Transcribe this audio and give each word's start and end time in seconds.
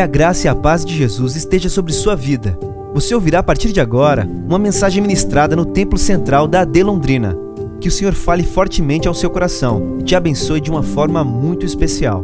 Que 0.00 0.04
a 0.04 0.06
graça 0.06 0.46
e 0.46 0.48
a 0.48 0.54
paz 0.54 0.82
de 0.82 0.96
Jesus 0.96 1.36
esteja 1.36 1.68
sobre 1.68 1.92
sua 1.92 2.16
vida. 2.16 2.58
Você 2.94 3.14
ouvirá 3.14 3.40
a 3.40 3.42
partir 3.42 3.70
de 3.70 3.82
agora 3.82 4.24
uma 4.24 4.58
mensagem 4.58 5.02
ministrada 5.02 5.54
no 5.54 5.66
Templo 5.66 5.98
Central 5.98 6.48
da 6.48 6.62
AD 6.62 6.82
Londrina. 6.82 7.36
Que 7.82 7.88
o 7.88 7.90
Senhor 7.90 8.14
fale 8.14 8.42
fortemente 8.42 9.06
ao 9.06 9.12
seu 9.12 9.28
coração 9.28 9.98
e 10.00 10.02
te 10.02 10.16
abençoe 10.16 10.58
de 10.58 10.70
uma 10.70 10.82
forma 10.82 11.22
muito 11.22 11.66
especial. 11.66 12.22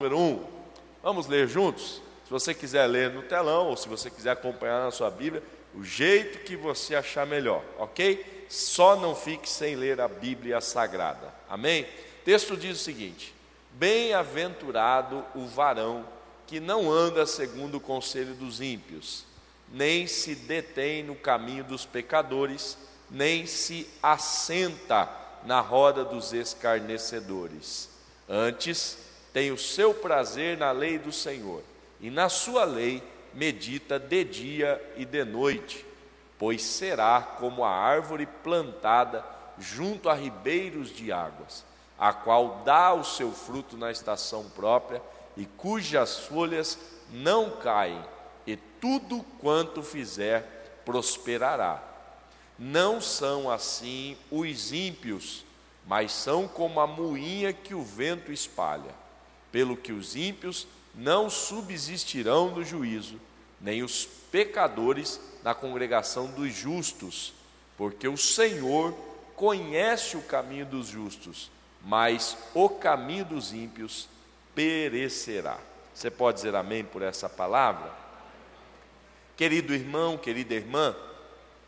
Número 0.00 0.16
1, 0.16 0.20
um, 0.20 0.38
vamos 1.02 1.26
ler 1.26 1.48
juntos? 1.48 2.00
Se 2.24 2.30
você 2.30 2.54
quiser 2.54 2.86
ler 2.86 3.10
no 3.10 3.22
telão 3.22 3.66
ou 3.66 3.76
se 3.76 3.88
você 3.88 4.08
quiser 4.10 4.30
acompanhar 4.30 4.84
na 4.84 4.92
sua 4.92 5.10
Bíblia, 5.10 5.42
o 5.74 5.82
jeito 5.82 6.38
que 6.44 6.54
você 6.54 6.94
achar 6.94 7.26
melhor, 7.26 7.64
ok? 7.80 8.46
Só 8.48 8.94
não 8.94 9.16
fique 9.16 9.50
sem 9.50 9.74
ler 9.74 10.00
a 10.00 10.06
Bíblia 10.06 10.60
Sagrada, 10.60 11.34
amém? 11.50 11.82
O 11.82 12.24
texto 12.24 12.56
diz 12.56 12.80
o 12.80 12.84
seguinte: 12.84 13.41
Bem-aventurado 13.82 15.24
o 15.34 15.44
varão 15.44 16.06
que 16.46 16.60
não 16.60 16.88
anda 16.88 17.26
segundo 17.26 17.78
o 17.78 17.80
conselho 17.80 18.32
dos 18.32 18.60
ímpios, 18.60 19.24
nem 19.72 20.06
se 20.06 20.36
detém 20.36 21.02
no 21.02 21.16
caminho 21.16 21.64
dos 21.64 21.84
pecadores, 21.84 22.78
nem 23.10 23.44
se 23.44 23.88
assenta 24.00 25.10
na 25.44 25.58
roda 25.58 26.04
dos 26.04 26.32
escarnecedores. 26.32 27.88
Antes, 28.28 28.98
tem 29.32 29.50
o 29.50 29.58
seu 29.58 29.92
prazer 29.92 30.56
na 30.56 30.70
lei 30.70 30.96
do 30.96 31.10
Senhor, 31.10 31.64
e 32.00 32.08
na 32.08 32.28
sua 32.28 32.62
lei 32.62 33.02
medita 33.34 33.98
de 33.98 34.22
dia 34.22 34.92
e 34.96 35.04
de 35.04 35.24
noite, 35.24 35.84
pois 36.38 36.62
será 36.62 37.20
como 37.20 37.64
a 37.64 37.70
árvore 37.70 38.26
plantada 38.44 39.24
junto 39.58 40.08
a 40.08 40.14
ribeiros 40.14 40.94
de 40.94 41.10
águas 41.10 41.71
a 42.02 42.12
qual 42.12 42.62
dá 42.64 42.92
o 42.92 43.04
seu 43.04 43.30
fruto 43.30 43.76
na 43.76 43.92
estação 43.92 44.50
própria 44.56 45.00
e 45.36 45.46
cujas 45.46 46.18
folhas 46.18 46.76
não 47.12 47.50
caem, 47.58 48.02
e 48.44 48.56
tudo 48.56 49.24
quanto 49.38 49.84
fizer 49.84 50.80
prosperará. 50.84 51.80
Não 52.58 53.00
são 53.00 53.48
assim 53.48 54.16
os 54.32 54.72
ímpios, 54.72 55.44
mas 55.86 56.10
são 56.10 56.48
como 56.48 56.80
a 56.80 56.88
moinha 56.88 57.52
que 57.52 57.72
o 57.72 57.84
vento 57.84 58.32
espalha. 58.32 58.92
Pelo 59.52 59.76
que 59.76 59.92
os 59.92 60.16
ímpios 60.16 60.66
não 60.92 61.30
subsistirão 61.30 62.50
no 62.50 62.64
juízo, 62.64 63.20
nem 63.60 63.80
os 63.80 64.06
pecadores 64.32 65.20
na 65.44 65.54
congregação 65.54 66.26
dos 66.32 66.52
justos, 66.52 67.32
porque 67.78 68.08
o 68.08 68.16
Senhor 68.16 68.92
conhece 69.36 70.16
o 70.16 70.22
caminho 70.22 70.66
dos 70.66 70.88
justos 70.88 71.48
mas 71.84 72.36
o 72.54 72.68
caminho 72.68 73.24
dos 73.24 73.52
ímpios 73.52 74.08
perecerá. 74.54 75.58
Você 75.94 76.10
pode 76.10 76.36
dizer 76.36 76.54
amém 76.54 76.84
por 76.84 77.02
essa 77.02 77.28
palavra? 77.28 77.92
Querido 79.36 79.74
irmão, 79.74 80.16
querida 80.16 80.54
irmã, 80.54 80.94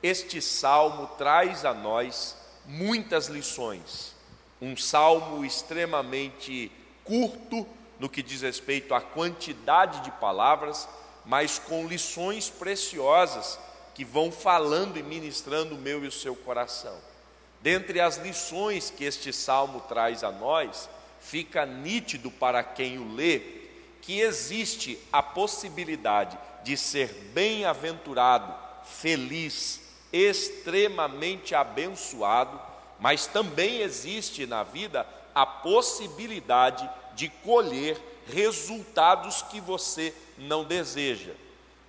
este 0.03 0.41
salmo 0.41 1.07
traz 1.19 1.65
a 1.65 1.75
nós 1.75 2.37
muitas 2.65 3.27
lições. 3.27 4.15
Um 4.61 4.77
salmo 4.77 5.45
extremamente 5.45 6.71
curto 7.05 7.67
no 7.99 8.09
que 8.09 8.23
diz 8.23 8.43
respeito 8.43 8.95
à 8.95 9.01
quantidade 9.01 10.01
de 10.01 10.11
palavras, 10.13 10.89
mas 11.25 11.59
com 11.59 11.87
lições 11.87 12.51
preciosas 12.51 13.59
que 13.95 14.05
vão 14.05 14.31
falando 14.31 14.97
e 14.99 15.03
ministrando 15.03 15.75
o 15.75 15.79
meu 15.79 16.05
e 16.05 16.09
o 16.09 16.13
seu 16.13 16.35
coração. 16.35 16.97
Dentre 17.65 17.99
as 17.99 18.19
lições 18.19 18.91
que 18.91 19.05
este 19.05 19.33
salmo 19.33 19.81
traz 19.89 20.23
a 20.23 20.31
nós, 20.31 20.87
fica 21.19 21.65
nítido 21.65 22.31
para 22.31 22.63
quem 22.63 22.99
o 22.99 23.15
lê 23.15 23.41
que 24.03 24.21
existe 24.21 24.99
a 25.11 25.23
possibilidade 25.23 26.37
de 26.63 26.77
ser 26.77 27.09
bem-aventurado, 27.33 28.55
feliz, 28.85 29.81
extremamente 30.13 31.55
abençoado, 31.55 32.61
mas 33.01 33.27
também 33.27 33.81
existe 33.81 34.45
na 34.45 34.63
vida 34.63 35.07
a 35.35 35.47
possibilidade 35.47 36.87
de 37.15 37.31
colher 37.31 37.99
resultados 38.27 39.41
que 39.41 39.59
você 39.59 40.13
não 40.37 40.65
deseja. 40.65 41.33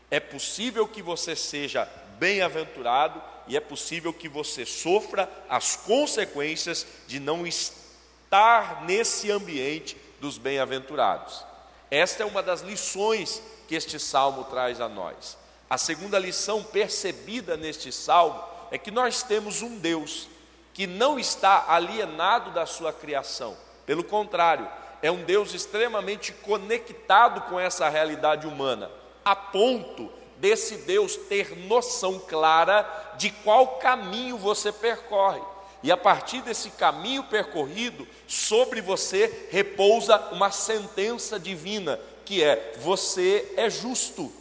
É 0.09 0.21
possível 0.21 0.87
que 0.87 1.01
você 1.01 1.35
seja 1.35 1.83
bem-aventurado 2.17 3.21
e 3.47 3.55
é 3.55 3.59
possível 3.59 4.13
que 4.13 4.27
você 4.27 4.65
sofra 4.65 5.29
as 5.49 5.75
consequências 5.75 6.85
de 7.07 7.19
não 7.19 7.45
estar 7.45 8.83
nesse 8.85 9.31
ambiente 9.31 9.97
dos 10.19 10.37
bem-aventurados. 10.37 11.43
Esta 11.91 12.23
é 12.23 12.25
uma 12.25 12.41
das 12.41 12.61
lições 12.61 13.41
que 13.67 13.75
este 13.75 13.99
salmo 13.99 14.45
traz 14.45 14.81
a 14.81 14.89
nós. 14.89 15.37
A 15.69 15.77
segunda 15.77 16.19
lição 16.19 16.63
percebida 16.63 17.57
neste 17.57 17.91
salmo 17.91 18.43
é 18.71 18.77
que 18.77 18.91
nós 18.91 19.23
temos 19.23 19.61
um 19.61 19.77
Deus 19.77 20.27
que 20.73 20.85
não 20.85 21.17
está 21.17 21.65
alienado 21.69 22.51
da 22.51 22.65
sua 22.65 22.91
criação, 22.91 23.55
pelo 23.85 24.03
contrário, 24.03 24.67
é 25.01 25.11
um 25.11 25.23
Deus 25.23 25.53
extremamente 25.53 26.33
conectado 26.33 27.41
com 27.41 27.59
essa 27.59 27.87
realidade 27.87 28.47
humana, 28.47 28.89
a 29.23 29.35
ponto 29.35 30.11
desse 30.37 30.77
Deus 30.77 31.15
ter 31.15 31.55
noção 31.67 32.19
clara 32.19 33.13
de 33.17 33.29
qual 33.29 33.77
caminho 33.77 34.37
você 34.37 34.71
percorre. 34.71 35.41
E 35.83 35.91
a 35.91 35.97
partir 35.97 36.41
desse 36.41 36.71
caminho 36.71 37.23
percorrido, 37.23 38.07
sobre 38.27 38.81
você 38.81 39.47
repousa 39.51 40.17
uma 40.31 40.49
sentença 40.49 41.39
divina, 41.39 41.99
que 42.25 42.43
é: 42.43 42.73
você 42.79 43.53
é 43.55 43.69
justo. 43.69 44.31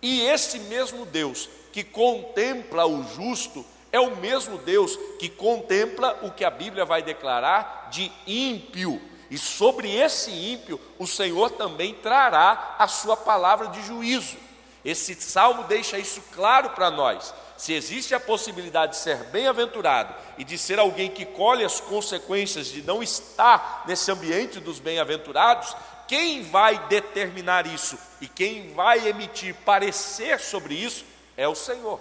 E 0.00 0.22
esse 0.22 0.58
mesmo 0.60 1.04
Deus 1.04 1.48
que 1.72 1.84
contempla 1.84 2.86
o 2.86 3.02
justo 3.02 3.64
é 3.90 4.00
o 4.00 4.16
mesmo 4.16 4.58
Deus 4.58 4.98
que 5.18 5.28
contempla 5.28 6.20
o 6.22 6.30
que 6.30 6.44
a 6.44 6.50
Bíblia 6.50 6.84
vai 6.84 7.02
declarar 7.02 7.88
de 7.90 8.10
ímpio. 8.26 9.00
E 9.30 9.38
sobre 9.38 9.94
esse 9.94 10.30
ímpio, 10.30 10.80
o 10.98 11.06
Senhor 11.06 11.50
também 11.50 11.94
trará 11.94 12.76
a 12.78 12.86
sua 12.86 13.16
palavra 13.16 13.68
de 13.68 13.82
juízo. 13.82 14.36
Esse 14.84 15.14
salmo 15.14 15.64
deixa 15.64 15.98
isso 15.98 16.22
claro 16.32 16.70
para 16.70 16.90
nós. 16.90 17.32
Se 17.56 17.72
existe 17.72 18.14
a 18.14 18.20
possibilidade 18.20 18.92
de 18.92 18.98
ser 18.98 19.16
bem-aventurado 19.24 20.14
e 20.36 20.44
de 20.44 20.58
ser 20.58 20.78
alguém 20.78 21.10
que 21.10 21.24
colhe 21.24 21.64
as 21.64 21.80
consequências 21.80 22.66
de 22.66 22.82
não 22.82 23.02
estar 23.02 23.84
nesse 23.86 24.10
ambiente 24.10 24.60
dos 24.60 24.78
bem-aventurados, 24.78 25.74
quem 26.06 26.42
vai 26.42 26.78
determinar 26.88 27.66
isso 27.66 27.98
e 28.20 28.28
quem 28.28 28.74
vai 28.74 29.08
emitir 29.08 29.54
parecer 29.64 30.38
sobre 30.40 30.74
isso 30.74 31.04
é 31.36 31.48
o 31.48 31.54
Senhor. 31.54 32.00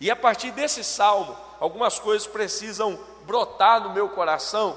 E 0.00 0.10
a 0.10 0.16
partir 0.16 0.50
desse 0.50 0.82
salmo, 0.82 1.36
algumas 1.60 1.98
coisas 1.98 2.26
precisam 2.26 2.98
brotar 3.26 3.80
no 3.82 3.90
meu 3.90 4.08
coração, 4.08 4.76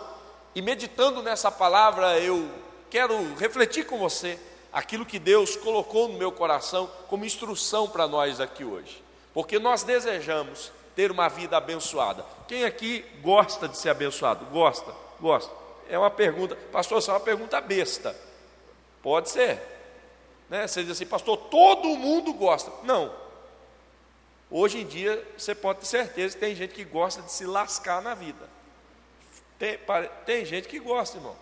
e 0.54 0.62
meditando 0.62 1.24
nessa 1.24 1.50
palavra, 1.50 2.20
eu 2.20 2.50
quero 2.90 3.34
refletir 3.36 3.86
com 3.86 3.98
você 3.98 4.38
aquilo 4.72 5.06
que 5.06 5.20
Deus 5.20 5.56
colocou 5.56 6.08
no 6.08 6.18
meu 6.18 6.32
coração 6.32 6.90
como 7.08 7.26
instrução 7.26 7.88
para 7.88 8.08
nós 8.08 8.40
aqui 8.40 8.64
hoje. 8.64 9.04
Porque 9.34 9.60
nós 9.60 9.84
desejamos 9.84 10.72
ter 10.96 11.12
uma 11.12 11.30
vida 11.30 11.58
abençoada. 11.58 12.26
Quem 12.48 12.66
aqui 12.66 13.06
gosta 13.22 13.68
de 13.68 13.78
ser 13.78 13.90
abençoado? 13.90 14.46
Gosta? 14.46 14.94
Gosta. 15.20 15.54
É 15.90 15.98
uma 15.98 16.12
pergunta, 16.12 16.56
pastor, 16.72 17.00
isso 17.00 17.12
é 17.12 17.14
uma 17.14 17.20
pergunta 17.20 17.60
besta. 17.60 18.16
Pode 19.02 19.30
ser. 19.30 19.60
Né? 20.50 20.68
Você 20.68 20.84
diz 20.84 20.92
assim, 20.92 21.06
pastor, 21.06 21.38
todo 21.38 21.88
mundo 21.98 22.34
gosta. 22.34 22.72
Não. 22.84 23.14
Hoje 24.50 24.80
em 24.80 24.86
dia, 24.86 25.26
você 25.38 25.56
pode 25.56 25.80
ter 25.80 25.86
certeza 25.86 26.36
que 26.36 26.42
tem 26.42 26.56
gente 26.56 26.74
que 26.74 26.84
gosta 26.84 27.22
de 27.22 27.32
se 27.32 27.46
lascar 27.46 28.02
na 28.02 28.14
vida. 28.14 28.50
Tem, 29.58 29.80
tem 30.26 30.46
gente 30.46 30.68
que 30.68 30.80
gosta, 30.80 31.18
irmão. 31.18 31.36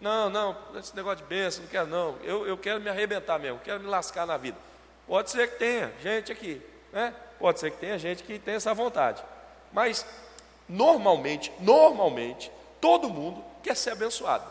Não, 0.00 0.30
não, 0.30 0.56
esse 0.76 0.96
negócio 0.96 1.18
de 1.18 1.24
bênção, 1.24 1.62
não 1.62 1.70
quero 1.70 1.86
não. 1.86 2.16
Eu, 2.22 2.46
eu 2.46 2.56
quero 2.56 2.80
me 2.80 2.88
arrebentar 2.88 3.38
mesmo, 3.38 3.60
quero 3.62 3.80
me 3.80 3.86
lascar 3.86 4.26
na 4.26 4.36
vida. 4.36 4.56
Pode 5.06 5.30
ser 5.30 5.50
que 5.50 5.58
tenha 5.58 5.92
gente 6.02 6.32
aqui, 6.32 6.62
né? 6.92 7.14
Pode 7.38 7.60
ser 7.60 7.70
que 7.70 7.78
tenha 7.78 7.98
gente 7.98 8.22
que 8.22 8.38
tenha 8.38 8.56
essa 8.56 8.72
vontade. 8.72 9.22
Mas, 9.72 10.06
normalmente, 10.68 11.52
normalmente, 11.60 12.50
todo 12.80 13.10
mundo 13.10 13.44
quer 13.62 13.76
ser 13.76 13.90
abençoado. 13.90 14.44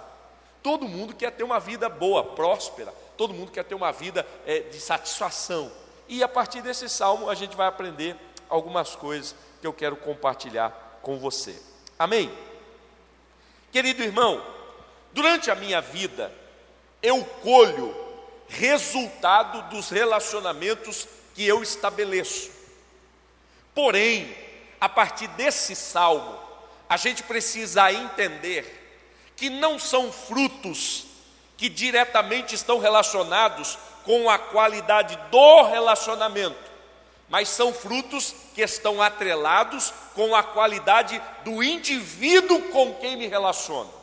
Todo 0.62 0.88
mundo 0.88 1.16
quer 1.16 1.32
ter 1.32 1.44
uma 1.44 1.60
vida 1.60 1.90
boa, 1.90 2.24
próspera. 2.24 2.94
Todo 3.18 3.34
mundo 3.34 3.52
quer 3.52 3.64
ter 3.64 3.76
uma 3.76 3.92
vida 3.92 4.26
é, 4.46 4.60
de 4.60 4.80
satisfação. 4.80 5.72
E 6.08 6.24
a 6.24 6.28
partir 6.28 6.62
desse 6.62 6.90
salmo 6.90 7.30
a 7.30 7.36
gente 7.36 7.56
vai 7.56 7.68
aprender 7.68 8.16
algumas 8.50 8.96
coisas 8.96 9.36
que 9.62 9.68
eu 9.68 9.74
quero 9.74 9.96
compartilhar 9.96 11.00
com 11.02 11.18
você. 11.18 11.56
Amém? 11.98 12.32
Querido 13.72 14.04
irmão, 14.04 14.44
Durante 15.14 15.50
a 15.50 15.56
minha 15.56 15.82
vida, 15.82 16.32
eu 17.02 17.24
colho 17.24 17.96
resultado 18.48 19.70
dos 19.70 19.90
relacionamentos 19.90 21.08
que 21.36 21.46
eu 21.46 21.62
estabeleço. 21.64 22.52
Porém, 23.74 24.36
a 24.82 24.90
partir 24.90 25.28
desse 25.30 25.76
salmo, 25.76 26.38
a 26.88 26.98
gente 26.98 27.24
precisa 27.24 27.92
entender 27.92 28.76
que 29.36 29.50
não 29.50 29.78
são 29.80 30.12
frutos 30.12 31.06
que 31.56 31.70
diretamente 31.70 32.56
estão 32.56 32.80
relacionados 32.80 33.78
com 34.04 34.30
a 34.30 34.40
qualidade 34.40 35.18
do 35.30 35.64
relacionamento, 35.64 36.72
mas 37.28 37.50
são 37.50 37.74
frutos 37.74 38.34
que 38.56 38.62
estão 38.62 39.02
atrelados 39.02 39.94
com 40.16 40.36
a 40.36 40.42
qualidade 40.42 41.22
do 41.44 41.62
indivíduo 41.62 42.62
com 42.70 42.96
quem 42.96 43.16
me 43.16 43.28
relaciono. 43.28 43.99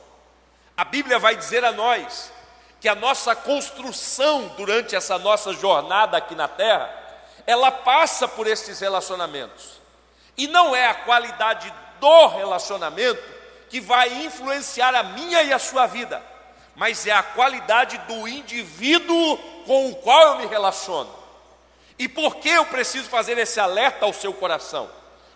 A 0.77 0.85
Bíblia 0.85 1.19
vai 1.19 1.37
dizer 1.37 1.65
a 1.65 1.73
nós 1.73 2.33
que 2.81 2.89
a 2.89 2.95
nossa 2.95 3.35
construção 3.35 4.49
durante 4.57 4.95
essa 4.95 5.19
nossa 5.19 5.53
jornada 5.53 6.17
aqui 6.17 6.35
na 6.35 6.47
terra, 6.47 6.93
ela 7.47 7.71
passa 7.71 8.29
por 8.29 8.47
esses 8.47 8.81
relacionamentos. 8.81 9.81
E 10.37 10.47
não 10.47 10.77
é 10.77 10.87
a 10.87 10.95
qualidade 10.95 11.73
do 11.99 12.27
relacionamento 12.27 13.23
que 13.71 13.81
vai 13.81 14.13
influenciar 14.25 14.95
a 14.95 15.03
minha 15.03 15.43
e 15.43 15.53
a 15.53 15.59
sua 15.59 15.87
vida 15.87 16.23
mas 16.77 17.07
é 17.07 17.11
a 17.11 17.23
qualidade 17.23 17.97
do 18.07 18.29
indivíduo 18.29 19.39
com 19.65 19.91
o 19.91 19.97
qual 19.97 20.29
eu 20.29 20.39
me 20.39 20.47
relaciono. 20.47 21.11
E 21.99 22.07
por 22.07 22.37
que 22.37 22.51
eu 22.51 22.67
preciso 22.67 23.09
fazer 23.09 23.39
esse 23.39 23.59
alerta 23.59 24.05
ao 24.05 24.13
seu 24.13 24.33
coração? 24.35 24.89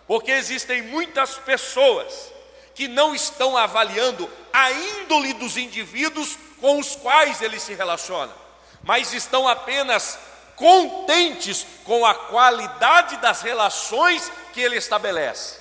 Porque 0.07 0.31
existem 0.31 0.83
muitas 0.83 1.37
pessoas 1.37 2.31
que 2.75 2.87
não 2.87 3.15
estão 3.15 3.57
avaliando 3.57 4.29
a 4.53 4.71
índole 4.71 5.33
dos 5.33 5.57
indivíduos 5.57 6.37
com 6.59 6.79
os 6.79 6.95
quais 6.95 7.41
ele 7.41 7.59
se 7.59 7.73
relaciona, 7.73 8.31
mas 8.83 9.13
estão 9.13 9.47
apenas 9.47 10.17
contentes 10.55 11.65
com 11.83 12.05
a 12.05 12.13
qualidade 12.13 13.17
das 13.17 13.41
relações 13.41 14.31
que 14.53 14.61
ele 14.61 14.77
estabelece. 14.77 15.59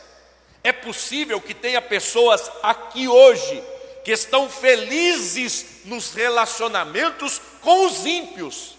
É 0.63 0.73
possível 0.73 1.41
que 1.41 1.55
tenha 1.55 1.81
pessoas 1.81 2.51
aqui 2.63 3.09
hoje 3.09 3.63
que 4.05 4.13
estão 4.13 4.49
felizes 4.49 5.85
nos 5.85 6.13
relacionamentos 6.13 7.41
com 7.63 7.87
os 7.87 8.05
ímpios. 8.05 8.77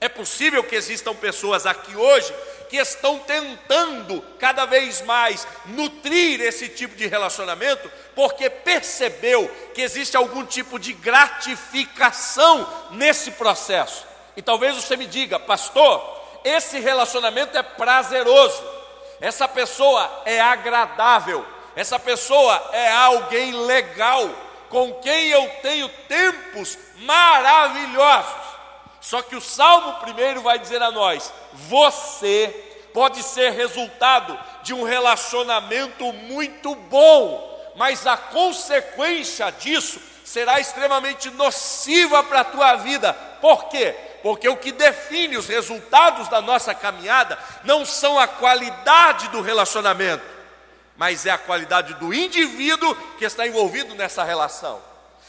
É 0.00 0.08
possível 0.08 0.64
que 0.64 0.74
existam 0.74 1.14
pessoas 1.14 1.64
aqui 1.64 1.96
hoje 1.96 2.34
que 2.72 2.78
estão 2.78 3.18
tentando 3.18 4.24
cada 4.38 4.64
vez 4.64 5.02
mais 5.02 5.46
nutrir 5.66 6.40
esse 6.40 6.70
tipo 6.70 6.96
de 6.96 7.06
relacionamento, 7.06 7.92
porque 8.14 8.48
percebeu 8.48 9.46
que 9.74 9.82
existe 9.82 10.16
algum 10.16 10.42
tipo 10.46 10.78
de 10.78 10.94
gratificação 10.94 12.66
nesse 12.92 13.32
processo. 13.32 14.06
E 14.34 14.40
talvez 14.40 14.74
você 14.74 14.96
me 14.96 15.06
diga, 15.06 15.38
pastor, 15.38 16.02
esse 16.42 16.80
relacionamento 16.80 17.58
é 17.58 17.62
prazeroso, 17.62 18.64
essa 19.20 19.46
pessoa 19.46 20.22
é 20.24 20.40
agradável, 20.40 21.44
essa 21.76 21.98
pessoa 21.98 22.70
é 22.72 22.90
alguém 22.90 23.52
legal, 23.52 24.30
com 24.70 24.94
quem 24.94 25.28
eu 25.28 25.46
tenho 25.60 25.90
tempos 26.08 26.78
maravilhosos. 27.00 28.32
Só 28.98 29.20
que 29.20 29.36
o 29.36 29.42
Salmo 29.42 29.92
primeiro 30.00 30.40
vai 30.40 30.58
dizer 30.58 30.80
a 30.80 30.90
nós: 30.90 31.30
você 31.52 32.48
pode 32.92 33.22
ser 33.22 33.52
resultado 33.52 34.38
de 34.62 34.74
um 34.74 34.82
relacionamento 34.82 36.12
muito 36.12 36.74
bom, 36.74 37.72
mas 37.76 38.06
a 38.06 38.16
consequência 38.16 39.50
disso 39.50 40.00
será 40.24 40.60
extremamente 40.60 41.30
nociva 41.30 42.22
para 42.22 42.40
a 42.40 42.44
tua 42.44 42.76
vida. 42.76 43.12
Por 43.40 43.68
quê? 43.68 43.94
Porque 44.22 44.48
o 44.48 44.56
que 44.56 44.70
define 44.70 45.36
os 45.36 45.48
resultados 45.48 46.28
da 46.28 46.40
nossa 46.40 46.74
caminhada 46.74 47.38
não 47.64 47.84
são 47.84 48.18
a 48.18 48.28
qualidade 48.28 49.28
do 49.28 49.40
relacionamento, 49.40 50.24
mas 50.96 51.26
é 51.26 51.30
a 51.30 51.38
qualidade 51.38 51.94
do 51.94 52.14
indivíduo 52.14 52.94
que 53.18 53.24
está 53.24 53.46
envolvido 53.46 53.94
nessa 53.94 54.22
relação. 54.22 54.80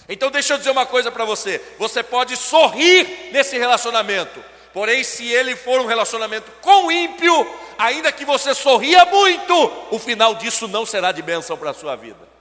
Então, 0.07 0.29
deixa 0.29 0.53
eu 0.53 0.57
dizer 0.57 0.69
uma 0.69 0.85
coisa 0.85 1.11
para 1.11 1.25
você: 1.25 1.61
você 1.79 2.03
pode 2.03 2.35
sorrir 2.37 3.31
nesse 3.31 3.57
relacionamento, 3.57 4.43
porém, 4.73 5.03
se 5.03 5.25
ele 5.27 5.55
for 5.55 5.79
um 5.79 5.85
relacionamento 5.85 6.51
com 6.61 6.91
ímpio, 6.91 7.59
ainda 7.77 8.11
que 8.11 8.25
você 8.25 8.53
sorria 8.53 9.05
muito, 9.05 9.55
o 9.91 9.99
final 9.99 10.35
disso 10.35 10.67
não 10.67 10.85
será 10.85 11.11
de 11.11 11.21
bênção 11.21 11.57
para 11.57 11.71
a 11.71 11.73
sua 11.73 11.95
vida. 11.95 12.33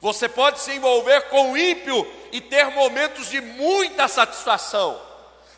Você 0.00 0.28
pode 0.28 0.60
se 0.60 0.72
envolver 0.72 1.22
com 1.28 1.52
o 1.52 1.58
ímpio 1.58 2.10
e 2.32 2.40
ter 2.40 2.66
momentos 2.70 3.28
de 3.28 3.40
muita 3.40 4.08
satisfação, 4.08 5.00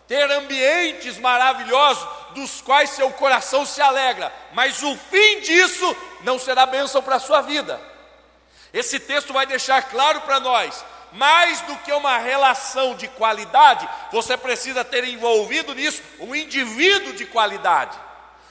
ter 0.08 0.30
ambientes 0.30 1.16
maravilhosos 1.18 2.06
dos 2.34 2.60
quais 2.60 2.90
seu 2.90 3.10
coração 3.10 3.64
se 3.64 3.80
alegra, 3.80 4.32
mas 4.52 4.82
o 4.82 4.96
fim 4.96 5.40
disso 5.40 5.96
não 6.22 6.38
será 6.38 6.66
bênção 6.66 7.02
para 7.02 7.16
a 7.16 7.20
sua 7.20 7.40
vida. 7.40 7.80
Esse 8.72 8.98
texto 8.98 9.32
vai 9.32 9.46
deixar 9.46 9.82
claro 9.82 10.22
para 10.22 10.40
nós: 10.40 10.84
mais 11.12 11.60
do 11.62 11.76
que 11.78 11.92
uma 11.92 12.18
relação 12.18 12.94
de 12.94 13.08
qualidade, 13.08 13.88
você 14.10 14.36
precisa 14.36 14.84
ter 14.84 15.04
envolvido 15.04 15.74
nisso 15.74 16.02
um 16.20 16.34
indivíduo 16.34 17.12
de 17.12 17.26
qualidade. 17.26 17.98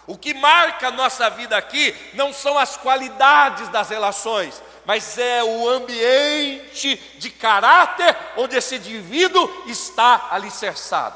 O 0.08 0.18
que 0.18 0.34
marca 0.34 0.88
a 0.88 0.92
nossa 0.92 1.30
vida 1.30 1.56
aqui 1.56 1.96
não 2.14 2.34
são 2.34 2.58
as 2.58 2.76
qualidades 2.76 3.70
das 3.70 3.90
relações, 3.90 4.62
mas 4.86 5.18
é 5.18 5.44
o 5.44 5.70
ambiente 5.70 6.96
de 7.18 7.30
caráter 7.30 8.18
onde 8.36 8.56
esse 8.56 8.76
indivíduo 8.76 9.50
está 9.68 10.28
alicerçado. 10.32 11.16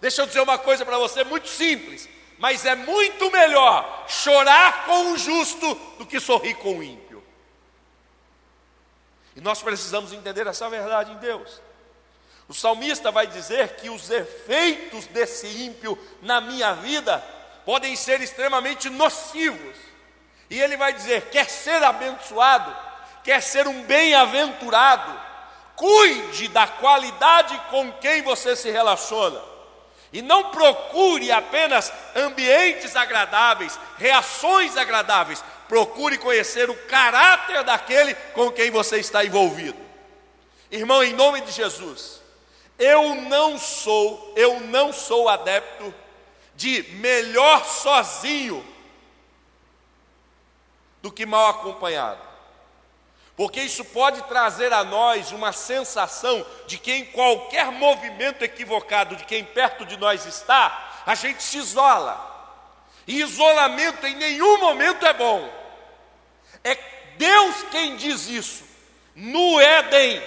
Deixa 0.00 0.22
eu 0.22 0.26
dizer 0.26 0.40
uma 0.40 0.58
coisa 0.58 0.84
para 0.84 0.98
você 0.98 1.24
muito 1.24 1.48
simples, 1.48 2.08
mas 2.38 2.64
é 2.64 2.74
muito 2.74 3.30
melhor 3.30 4.04
chorar 4.08 4.84
com 4.84 5.12
o 5.12 5.18
justo 5.18 5.74
do 5.98 6.06
que 6.06 6.18
sorrir 6.18 6.54
com 6.54 6.78
o 6.78 6.82
ímpio. 6.82 7.05
E 9.36 9.40
nós 9.40 9.62
precisamos 9.62 10.12
entender 10.14 10.46
essa 10.46 10.68
verdade 10.70 11.12
em 11.12 11.16
Deus. 11.18 11.60
O 12.48 12.54
salmista 12.54 13.10
vai 13.10 13.26
dizer 13.26 13.76
que 13.76 13.90
os 13.90 14.08
efeitos 14.08 15.06
desse 15.06 15.46
ímpio 15.64 15.98
na 16.22 16.40
minha 16.40 16.72
vida 16.74 17.18
podem 17.64 17.94
ser 17.94 18.20
extremamente 18.22 18.88
nocivos. 18.88 19.76
E 20.48 20.60
ele 20.60 20.76
vai 20.76 20.92
dizer: 20.92 21.28
quer 21.30 21.50
ser 21.50 21.82
abençoado, 21.82 22.74
quer 23.22 23.42
ser 23.42 23.66
um 23.66 23.82
bem-aventurado, 23.82 25.20
cuide 25.74 26.48
da 26.48 26.66
qualidade 26.66 27.60
com 27.70 27.92
quem 27.92 28.22
você 28.22 28.56
se 28.56 28.70
relaciona. 28.70 29.42
E 30.12 30.22
não 30.22 30.50
procure 30.50 31.30
apenas 31.32 31.92
ambientes 32.14 32.96
agradáveis, 32.96 33.78
reações 33.98 34.76
agradáveis. 34.76 35.44
Procure 35.68 36.18
conhecer 36.18 36.70
o 36.70 36.76
caráter 36.86 37.64
daquele 37.64 38.14
com 38.34 38.50
quem 38.50 38.70
você 38.70 38.98
está 38.98 39.24
envolvido. 39.24 39.78
Irmão, 40.70 41.02
em 41.02 41.12
nome 41.12 41.40
de 41.40 41.52
Jesus, 41.52 42.20
eu 42.78 43.14
não 43.14 43.58
sou, 43.58 44.32
eu 44.36 44.60
não 44.60 44.92
sou 44.92 45.28
adepto 45.28 45.94
de 46.54 46.82
melhor 46.94 47.64
sozinho 47.64 48.64
do 51.02 51.12
que 51.12 51.26
mal 51.26 51.48
acompanhado 51.48 52.26
porque 53.36 53.60
isso 53.60 53.84
pode 53.84 54.22
trazer 54.22 54.72
a 54.72 54.82
nós 54.82 55.30
uma 55.30 55.52
sensação 55.52 56.44
de 56.66 56.78
que 56.78 56.90
em 56.90 57.04
qualquer 57.04 57.70
movimento 57.70 58.42
equivocado 58.42 59.14
de 59.14 59.24
quem 59.24 59.44
perto 59.44 59.84
de 59.84 59.98
nós 59.98 60.24
está, 60.24 61.02
a 61.04 61.14
gente 61.14 61.42
se 61.42 61.58
isola. 61.58 62.34
E 63.06 63.20
isolamento 63.20 64.06
em 64.06 64.16
nenhum 64.16 64.58
momento 64.58 65.04
é 65.04 65.12
bom. 65.12 65.52
É 66.66 66.76
Deus 67.16 67.62
quem 67.70 67.94
diz 67.94 68.26
isso. 68.26 68.64
No 69.14 69.60
Éden, 69.60 70.20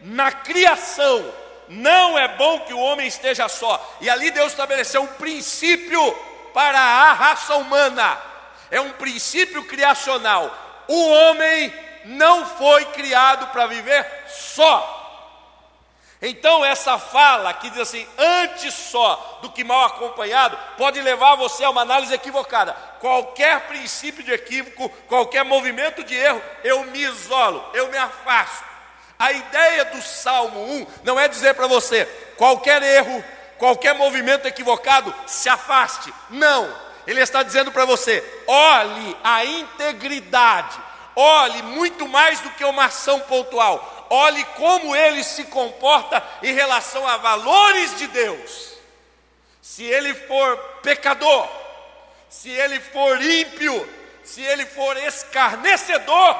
na 0.00 0.32
criação, 0.32 1.30
não 1.68 2.18
é 2.18 2.26
bom 2.26 2.60
que 2.60 2.72
o 2.72 2.80
homem 2.80 3.06
esteja 3.06 3.48
só. 3.50 3.96
E 4.00 4.08
ali 4.08 4.30
Deus 4.30 4.52
estabeleceu 4.52 5.02
um 5.02 5.06
princípio 5.06 6.12
para 6.54 6.80
a 6.80 7.12
raça 7.12 7.54
humana. 7.56 8.18
É 8.70 8.80
um 8.80 8.92
princípio 8.92 9.62
criacional. 9.64 10.84
O 10.88 11.08
homem 11.10 11.72
não 12.06 12.46
foi 12.46 12.86
criado 12.86 13.48
para 13.48 13.66
viver 13.66 14.06
só. 14.28 15.03
Então, 16.22 16.64
essa 16.64 16.98
fala 16.98 17.52
que 17.52 17.68
diz 17.70 17.80
assim, 17.80 18.06
antes 18.16 18.72
só 18.72 19.40
do 19.42 19.50
que 19.50 19.62
mal 19.62 19.84
acompanhado, 19.84 20.56
pode 20.78 21.00
levar 21.00 21.34
você 21.34 21.64
a 21.64 21.70
uma 21.70 21.82
análise 21.82 22.14
equivocada. 22.14 22.72
Qualquer 23.00 23.66
princípio 23.66 24.22
de 24.22 24.32
equívoco, 24.32 24.88
qualquer 25.08 25.44
movimento 25.44 26.02
de 26.02 26.14
erro, 26.14 26.40
eu 26.62 26.84
me 26.84 27.00
isolo, 27.00 27.62
eu 27.74 27.90
me 27.90 27.98
afasto. 27.98 28.64
A 29.18 29.32
ideia 29.32 29.84
do 29.86 30.00
Salmo 30.00 30.60
1 30.60 30.86
não 31.04 31.18
é 31.18 31.28
dizer 31.28 31.54
para 31.54 31.66
você, 31.66 32.06
qualquer 32.36 32.82
erro, 32.82 33.22
qualquer 33.58 33.94
movimento 33.94 34.46
equivocado, 34.46 35.14
se 35.26 35.48
afaste. 35.48 36.12
Não. 36.30 36.84
Ele 37.06 37.20
está 37.20 37.42
dizendo 37.42 37.70
para 37.70 37.84
você, 37.84 38.24
olhe 38.46 39.16
a 39.22 39.44
integridade, 39.44 40.80
Olhe 41.16 41.62
muito 41.62 42.08
mais 42.08 42.40
do 42.40 42.50
que 42.50 42.64
uma 42.64 42.86
ação 42.86 43.20
pontual. 43.20 44.03
Olhe 44.14 44.44
como 44.56 44.94
ele 44.94 45.24
se 45.24 45.42
comporta 45.46 46.22
em 46.40 46.54
relação 46.54 47.04
a 47.04 47.16
valores 47.16 47.98
de 47.98 48.06
Deus. 48.06 48.74
Se 49.60 49.82
ele 49.82 50.14
for 50.14 50.56
pecador, 50.84 51.48
se 52.28 52.48
ele 52.48 52.78
for 52.78 53.20
ímpio, 53.20 53.74
se 54.22 54.40
ele 54.40 54.66
for 54.66 54.96
escarnecedor, 54.98 56.36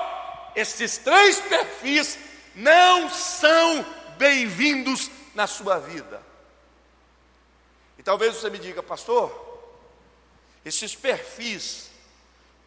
esses 0.54 0.98
três 0.98 1.40
perfis 1.40 2.16
não 2.54 3.10
são 3.10 3.84
bem-vindos 4.18 5.10
na 5.34 5.48
sua 5.48 5.80
vida. 5.80 6.22
E 7.98 8.04
talvez 8.04 8.36
você 8.36 8.50
me 8.50 8.58
diga, 8.60 8.84
pastor, 8.84 9.32
esses 10.64 10.94
perfis 10.94 11.90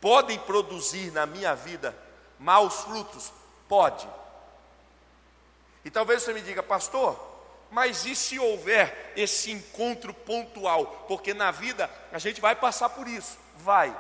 podem 0.02 0.38
produzir 0.38 1.14
na 1.14 1.26
minha 1.26 1.56
vida 1.56 1.98
maus 2.38 2.82
frutos? 2.82 3.32
Pode. 3.70 4.06
E 5.88 5.90
talvez 5.90 6.22
você 6.22 6.34
me 6.34 6.42
diga, 6.42 6.62
pastor, 6.62 7.18
mas 7.72 8.06
e 8.06 8.14
se 8.14 8.38
houver 8.38 9.14
esse 9.16 9.52
encontro 9.52 10.14
pontual? 10.14 11.06
Porque 11.08 11.34
na 11.34 11.50
vida 11.50 11.90
a 12.12 12.20
gente 12.20 12.42
vai 12.42 12.54
passar 12.54 12.90
por 12.90 13.08
isso, 13.08 13.38
vai. 13.56 13.96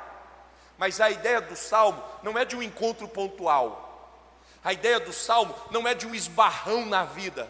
Mas 0.78 1.00
a 1.00 1.10
ideia 1.10 1.40
do 1.40 1.56
salmo 1.56 2.04
não 2.22 2.38
é 2.38 2.44
de 2.44 2.58
um 2.58 2.62
encontro 2.62 3.08
pontual. 3.08 4.20
A 4.62 4.74
ideia 4.74 5.00
do 5.00 5.14
salmo 5.14 5.56
não 5.72 5.88
é 5.88 5.94
de 5.94 6.06
um 6.06 6.14
esbarrão 6.14 6.86
na 6.86 7.06
vida. 7.06 7.50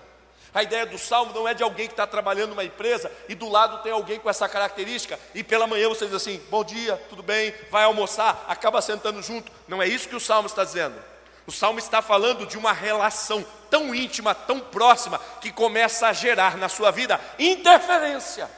A 0.53 0.62
ideia 0.62 0.86
do 0.86 1.00
salmo 1.00 1.34
não 1.34 1.48
é 1.48 1.56
de 1.56 1.63
alguém 1.63 1.88
que 1.88 1.94
está 1.94 2.06
trabalhando 2.06 2.51
numa 2.51 2.63
empresa 2.63 3.12
e 3.27 3.34
do 3.34 3.50
lado 3.50 3.82
tem 3.82 3.91
alguém 3.91 4.20
com 4.20 4.29
essa 4.29 4.48
característica 4.48 5.20
e 5.34 5.44
pela 5.44 5.65
manhã 5.65 5.89
você 5.89 6.06
diz 6.06 6.13
assim: 6.13 6.39
bom 6.51 6.63
dia, 6.63 6.96
tudo 7.10 7.24
bem, 7.24 7.56
vai 7.72 7.86
almoçar, 7.86 8.46
acaba 8.48 8.84
sentando 8.84 9.20
junto. 9.24 9.51
Não 9.67 9.82
é 9.82 9.88
isso 9.88 10.08
que 10.08 10.15
o 10.15 10.20
salmo 10.20 10.46
está 10.46 10.63
dizendo. 10.63 11.17
O 11.48 11.51
salmo 11.51 11.80
está 11.80 12.01
falando 12.01 12.46
de 12.46 12.58
uma 12.58 12.74
relação 12.74 13.44
tão 13.70 13.96
íntima, 13.96 14.36
tão 14.36 14.60
próxima, 14.60 15.18
que 15.39 15.50
começa 15.50 16.08
a 16.08 16.13
gerar 16.13 16.58
na 16.58 16.68
sua 16.68 16.92
vida 16.92 17.20
interferência, 17.39 18.51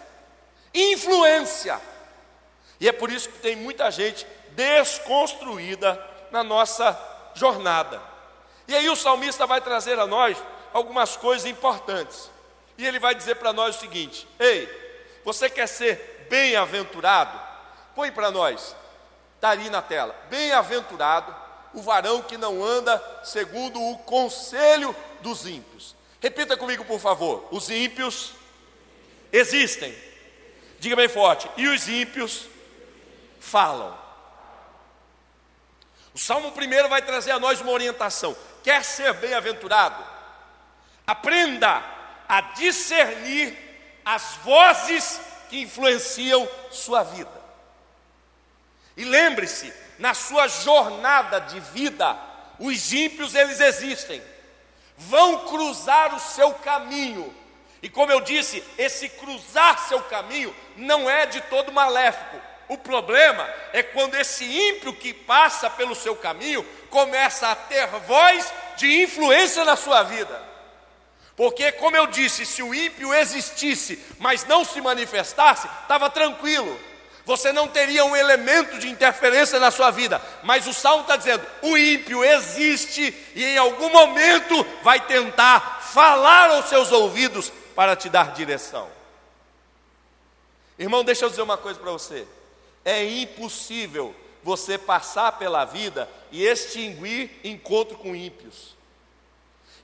influência. 0.74 1.79
E 2.79 2.89
é 2.89 2.91
por 2.91 3.12
isso 3.12 3.29
que 3.29 3.38
tem 3.38 3.55
muita 3.55 3.91
gente 3.91 4.25
desconstruída 4.53 6.03
na 6.31 6.43
nossa 6.43 7.00
jornada. 7.36 8.01
E 8.67 8.75
aí 8.75 8.89
o 8.89 8.96
salmista 8.96 9.46
vai 9.46 9.62
trazer 9.62 10.00
a 10.00 10.08
nós 10.08 10.36
algumas 10.74 11.15
coisas 11.15 11.46
importantes. 11.46 12.31
E 12.75 12.88
ele 12.88 12.98
vai 12.98 13.13
dizer 13.13 13.36
para 13.36 13.53
nós 13.53 13.75
o 13.75 13.79
seguinte: 13.79 14.27
Ei, 14.39 14.67
você 15.24 15.48
quer 15.48 15.67
ser 15.67 16.25
bem-aventurado? 16.27 17.39
Põe 17.93 18.12
para 18.12 18.31
nós, 18.31 18.75
está 19.36 19.51
ali 19.51 19.69
na 19.69 19.81
tela. 19.81 20.15
Bem-aventurado 20.27 21.49
o 21.73 21.81
varão 21.81 22.21
que 22.21 22.38
não 22.38 22.63
anda 22.63 23.01
segundo 23.23 23.81
o 23.81 23.97
conselho 23.99 24.95
dos 25.21 25.45
ímpios. 25.45 25.95
Repita 26.21 26.57
comigo, 26.57 26.83
por 26.85 26.99
favor: 26.99 27.47
os 27.51 27.69
ímpios 27.69 28.33
existem. 29.31 29.95
Diga 30.79 30.95
bem 30.95 31.07
forte: 31.07 31.49
e 31.57 31.67
os 31.67 31.88
ímpios 31.88 32.47
falam. 33.39 33.97
O 36.13 36.19
Salmo 36.19 36.51
primeiro 36.51 36.89
vai 36.89 37.01
trazer 37.01 37.31
a 37.31 37.39
nós 37.39 37.61
uma 37.61 37.71
orientação. 37.71 38.35
Quer 38.63 38.83
ser 38.83 39.13
bem-aventurado? 39.13 40.03
Aprenda 41.05 41.83
a 42.27 42.41
discernir 42.41 43.57
as 44.03 44.35
vozes 44.43 45.19
que 45.49 45.61
influenciam 45.61 46.47
sua 46.71 47.03
vida. 47.03 47.39
E 48.97 49.05
lembre-se, 49.05 49.73
na 50.00 50.13
sua 50.13 50.48
jornada 50.48 51.39
de 51.39 51.60
vida, 51.60 52.18
os 52.58 52.91
ímpios 52.91 53.36
eles 53.36 53.60
existem. 53.60 54.22
Vão 54.98 55.46
cruzar 55.46 56.15
o 56.15 56.20
seu 56.20 56.53
caminho. 56.56 57.34
E 57.82 57.89
como 57.89 58.12
eu 58.12 58.22
disse, 58.22 58.63
esse 58.77 59.08
cruzar 59.10 59.77
seu 59.88 60.01
caminho 60.03 60.56
não 60.75 61.10
é 61.10 61.25
de 61.25 61.41
todo 61.41 61.72
maléfico. 61.72 62.39
O 62.68 62.77
problema 62.77 63.48
é 63.74 63.84
quando 63.84 64.15
esse 64.15 64.46
ímpio 64.46 64.94
que 64.94 65.13
passa 65.13 65.70
pelo 65.70 65.96
seu 65.96 66.15
caminho 66.15 66.63
começa 66.89 67.50
a 67.50 67.56
ter 67.56 67.88
voz 67.88 68.51
de 68.77 69.03
influência 69.03 69.63
na 69.65 69.75
sua 69.75 70.03
vida. 70.03 70.50
Porque, 71.36 71.72
como 71.72 71.96
eu 71.96 72.06
disse, 72.06 72.46
se 72.46 72.62
o 72.62 72.75
ímpio 72.75 73.13
existisse, 73.13 73.98
mas 74.20 74.46
não 74.46 74.65
se 74.65 74.82
manifestasse, 74.82 75.68
estava 75.82 76.10
tranquilo. 76.10 76.77
Você 77.29 77.53
não 77.53 77.67
teria 77.67 78.03
um 78.03 78.15
elemento 78.15 78.79
de 78.79 78.89
interferência 78.89 79.59
na 79.59 79.69
sua 79.69 79.91
vida. 79.91 80.19
Mas 80.41 80.65
o 80.65 80.74
salmo 80.74 81.03
está 81.03 81.15
dizendo: 81.15 81.45
o 81.62 81.77
ímpio 81.77 82.24
existe 82.24 83.13
e 83.36 83.45
em 83.45 83.55
algum 83.55 83.88
momento 83.91 84.65
vai 84.81 85.00
tentar 85.05 85.79
falar 85.79 86.50
aos 86.50 86.65
seus 86.65 86.91
ouvidos 86.91 87.53
para 87.75 87.95
te 87.95 88.09
dar 88.09 88.33
direção. 88.33 88.89
Irmão, 90.79 91.03
deixa 91.03 91.24
eu 91.24 91.29
dizer 91.29 91.43
uma 91.43 91.55
coisa 91.55 91.79
para 91.79 91.91
você. 91.91 92.25
É 92.83 93.05
impossível 93.05 94.15
você 94.41 94.75
passar 94.79 95.33
pela 95.33 95.65
vida 95.65 96.09
e 96.31 96.43
extinguir 96.43 97.29
encontro 97.43 97.95
com 98.00 98.15
ímpios. 98.15 98.75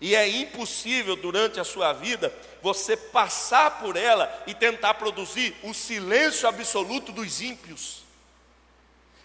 E 0.05 0.13
é 0.13 0.27
impossível 0.27 1.15
durante 1.15 1.59
a 1.59 1.63
sua 1.63 1.91
vida 1.91 2.31
você 2.61 2.95
passar 2.95 3.79
por 3.79 3.95
ela 3.95 4.31
e 4.45 4.53
tentar 4.53 4.93
produzir 4.93 5.55
o 5.63 5.73
silêncio 5.73 6.47
absoluto 6.47 7.11
dos 7.11 7.41
ímpios. 7.41 8.03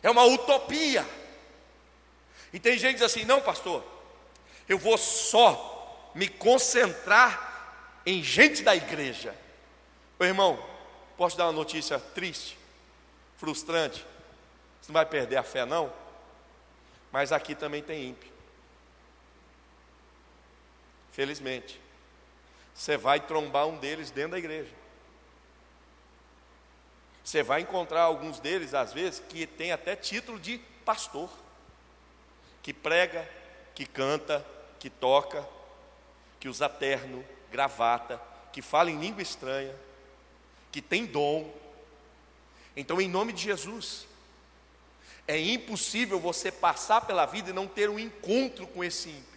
É 0.03 0.11
uma 0.11 0.25
utopia. 0.25 1.07
E 2.51 2.59
tem 2.59 2.79
gente 2.79 2.95
que 2.95 3.01
diz 3.01 3.03
assim: 3.03 3.27
não, 3.27 3.43
pastor, 3.43 3.85
eu 4.67 4.79
vou 4.79 4.97
só 4.97 6.11
me 6.15 6.27
concentrar 6.27 8.01
em 8.07 8.23
gente 8.23 8.63
da 8.63 8.75
igreja. 8.75 9.37
Ô 10.19 10.25
irmão, 10.25 10.59
posso 11.15 11.37
dar 11.37 11.45
uma 11.45 11.53
notícia 11.53 12.01
triste, 12.01 12.57
frustrante? 13.37 14.03
Você 14.81 14.91
não 14.91 14.95
vai 14.95 15.05
perder 15.05 15.37
a 15.37 15.43
fé, 15.43 15.67
não? 15.67 15.93
Mas 17.13 17.33
aqui 17.33 17.55
também 17.55 17.83
tem 17.83 18.09
ímpio. 18.09 18.40
Felizmente. 21.21 21.79
Você 22.75 22.97
vai 22.97 23.21
trombar 23.21 23.67
um 23.67 23.77
deles 23.77 24.11
dentro 24.11 24.31
da 24.31 24.39
igreja. 24.39 24.73
Você 27.23 27.43
vai 27.43 27.61
encontrar 27.61 28.05
alguns 28.05 28.41
deles, 28.41 28.73
às 28.73 28.95
vezes, 28.95 29.23
que 29.29 29.47
tem 29.47 29.71
até 29.71 29.95
título 29.95 30.41
de 30.41 30.57
pastor, 30.83 31.29
que 32.63 32.73
prega, 32.73 33.29
que 33.75 33.85
canta, 33.85 34.43
que 34.79 34.89
toca, 34.89 35.47
que 36.41 36.49
usa 36.49 36.71
terno, 36.71 37.23
gravata, 37.53 38.19
que 38.51 38.63
fala 38.63 38.91
em 38.91 38.99
língua 38.99 39.21
estranha, 39.21 39.77
que 40.73 40.81
tem 40.81 41.05
dom. 41.05 41.55
Então, 42.75 42.99
em 42.99 43.11
nome 43.11 43.35
de 43.35 43.43
Jesus, 43.43 44.07
é 45.29 45.39
impossível 45.39 46.19
você 46.19 46.51
passar 46.51 47.03
pela 47.03 47.27
vida 47.27 47.51
e 47.51 47.53
não 47.53 47.67
ter 47.67 47.91
um 47.91 47.99
encontro 47.99 48.67
com 48.67 48.83
esse. 48.83 49.29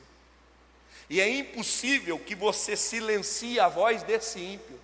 E 1.13 1.21
é 1.21 1.29
impossível 1.29 2.17
que 2.17 2.33
você 2.33 2.75
silencie 2.75 3.59
a 3.59 3.67
voz 3.67 4.01
desse 4.01 4.39
ímpio. 4.39 4.79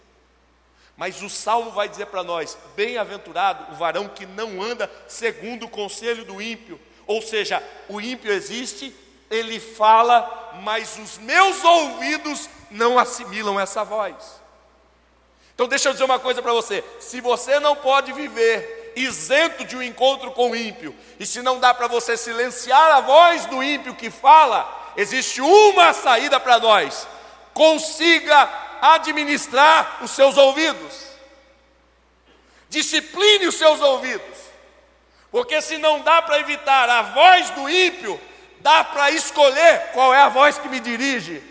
Mas 0.95 1.23
o 1.23 1.29
salmo 1.29 1.71
vai 1.71 1.89
dizer 1.89 2.05
para 2.05 2.23
nós: 2.23 2.55
bem-aventurado 2.75 3.73
o 3.73 3.75
varão 3.75 4.07
que 4.07 4.27
não 4.27 4.61
anda 4.61 4.91
segundo 5.07 5.65
o 5.65 5.69
conselho 5.69 6.23
do 6.23 6.39
ímpio. 6.39 6.79
Ou 7.07 7.19
seja, 7.19 7.63
o 7.87 7.99
ímpio 7.99 8.31
existe, 8.31 8.95
ele 9.27 9.59
fala, 9.59 10.51
mas 10.61 10.99
os 10.99 11.17
meus 11.17 11.63
ouvidos 11.63 12.47
não 12.69 12.99
assimilam 12.99 13.59
essa 13.59 13.83
voz. 13.83 14.39
Então, 15.55 15.67
deixa 15.67 15.89
eu 15.89 15.93
dizer 15.93 16.05
uma 16.05 16.19
coisa 16.19 16.43
para 16.43 16.53
você: 16.53 16.83
se 16.99 17.19
você 17.21 17.59
não 17.59 17.75
pode 17.75 18.13
viver 18.13 18.93
isento 18.95 19.65
de 19.65 19.75
um 19.75 19.81
encontro 19.81 20.29
com 20.29 20.51
o 20.51 20.55
ímpio, 20.55 20.95
e 21.19 21.25
se 21.25 21.41
não 21.41 21.59
dá 21.59 21.73
para 21.73 21.87
você 21.87 22.15
silenciar 22.15 22.97
a 22.97 23.01
voz 23.01 23.47
do 23.47 23.63
ímpio 23.63 23.95
que 23.95 24.11
fala, 24.11 24.77
existe 24.99 25.39
uma 25.39 25.93
saída 25.93 26.39
para 26.39 26.59
nós: 26.59 27.07
consiga 27.53 28.49
administrar 28.81 29.99
os 30.01 30.11
seus 30.11 30.35
ouvidos, 30.37 30.93
discipline 32.69 33.47
os 33.47 33.55
seus 33.55 33.79
ouvidos, 33.79 34.37
porque 35.31 35.61
se 35.61 35.77
não 35.77 36.01
dá 36.01 36.21
para 36.21 36.39
evitar 36.39 36.89
a 36.89 37.01
voz 37.01 37.49
do 37.51 37.69
ímpio, 37.69 38.19
dá 38.59 38.83
para 38.83 39.09
escolher 39.11 39.91
qual 39.93 40.13
é 40.13 40.21
a 40.21 40.29
voz 40.29 40.57
que 40.57 40.67
me 40.67 40.81
dirige, 40.81 41.41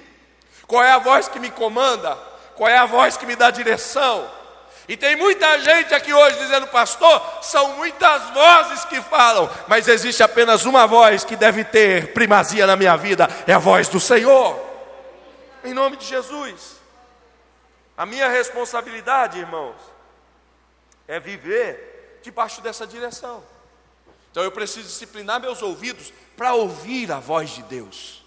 qual 0.66 0.84
é 0.84 0.92
a 0.92 0.98
voz 0.98 1.26
que 1.26 1.40
me 1.40 1.50
comanda, 1.50 2.16
qual 2.54 2.68
é 2.68 2.76
a 2.76 2.84
voz 2.84 3.16
que 3.16 3.24
me 3.24 3.34
dá 3.34 3.50
direção. 3.50 4.37
E 4.88 4.96
tem 4.96 5.14
muita 5.16 5.60
gente 5.60 5.94
aqui 5.94 6.14
hoje 6.14 6.38
dizendo, 6.38 6.66
pastor, 6.68 7.22
são 7.42 7.76
muitas 7.76 8.30
vozes 8.30 8.86
que 8.86 9.02
falam, 9.02 9.50
mas 9.68 9.86
existe 9.86 10.22
apenas 10.22 10.64
uma 10.64 10.86
voz 10.86 11.24
que 11.24 11.36
deve 11.36 11.62
ter 11.62 12.14
primazia 12.14 12.66
na 12.66 12.74
minha 12.74 12.96
vida, 12.96 13.28
é 13.46 13.52
a 13.52 13.58
voz 13.58 13.88
do 13.88 14.00
Senhor. 14.00 14.58
Em 15.62 15.74
nome 15.74 15.98
de 15.98 16.06
Jesus. 16.06 16.78
A 17.98 18.06
minha 18.06 18.28
responsabilidade, 18.28 19.38
irmãos, 19.38 19.76
é 21.06 21.20
viver 21.20 22.20
debaixo 22.22 22.62
dessa 22.62 22.86
direção. 22.86 23.44
Então 24.30 24.42
eu 24.42 24.52
preciso 24.52 24.86
disciplinar 24.86 25.40
meus 25.40 25.60
ouvidos 25.60 26.12
para 26.36 26.54
ouvir 26.54 27.12
a 27.12 27.18
voz 27.18 27.50
de 27.50 27.62
Deus. 27.64 28.17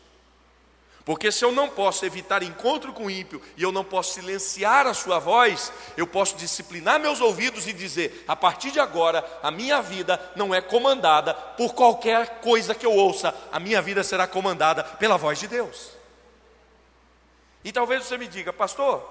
Porque 1.12 1.30
se 1.30 1.44
eu 1.44 1.52
não 1.52 1.68
posso 1.68 2.06
evitar 2.06 2.42
encontro 2.42 2.94
com 2.94 3.08
o 3.08 3.12
ímpio 3.12 3.42
e 3.58 3.64
eu 3.64 3.70
não 3.70 3.84
posso 3.84 4.14
silenciar 4.14 4.88
a 4.88 4.94
sua 4.94 5.20
voz, 5.20 5.70
eu 5.98 6.08
posso 6.08 6.38
disciplinar 6.38 7.02
meus 7.02 7.20
ouvidos 7.20 7.68
e 7.68 7.74
dizer: 7.74 8.24
a 8.26 8.34
partir 8.34 8.72
de 8.72 8.80
agora, 8.80 9.22
a 9.44 9.52
minha 9.52 9.82
vida 9.82 10.32
não 10.38 10.56
é 10.56 10.62
comandada 10.62 11.34
por 11.34 11.74
qualquer 11.74 12.40
coisa 12.40 12.74
que 12.74 12.86
eu 12.86 12.94
ouça, 12.94 13.36
a 13.52 13.60
minha 13.60 13.82
vida 13.82 14.06
será 14.06 14.26
comandada 14.26 14.86
pela 14.86 15.18
voz 15.18 15.38
de 15.38 15.50
Deus. 15.50 15.92
E 17.62 17.74
talvez 17.74 18.06
você 18.06 18.18
me 18.18 18.26
diga, 18.26 18.54
pastor, 18.54 19.04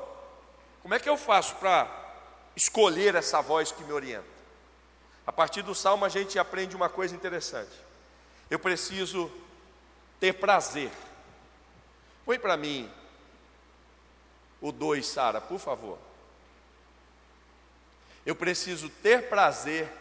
como 0.81 0.95
é 0.95 0.99
que 0.99 1.11
eu 1.11 1.19
faço 1.19 1.57
para 1.57 1.87
escolher 2.57 3.15
essa 3.15 3.43
voz 3.43 3.73
que 3.73 3.85
me 3.85 3.93
orienta? 3.93 4.25
A 5.27 5.33
partir 5.33 5.61
do 5.61 5.75
salmo 5.75 6.07
a 6.07 6.09
gente 6.09 6.39
aprende 6.39 6.75
uma 6.75 6.89
coisa 6.89 7.15
interessante. 7.15 7.77
Eu 8.51 8.59
preciso 8.59 9.31
ter 10.19 10.33
prazer. 10.33 10.91
Põe 12.31 12.39
para 12.39 12.57
mim 12.57 12.89
o 14.61 14.71
2, 14.71 15.05
Sara, 15.05 15.41
por 15.41 15.59
favor. 15.59 15.99
Eu 18.25 18.37
preciso 18.37 18.89
ter 18.89 19.29
prazer 19.29 19.93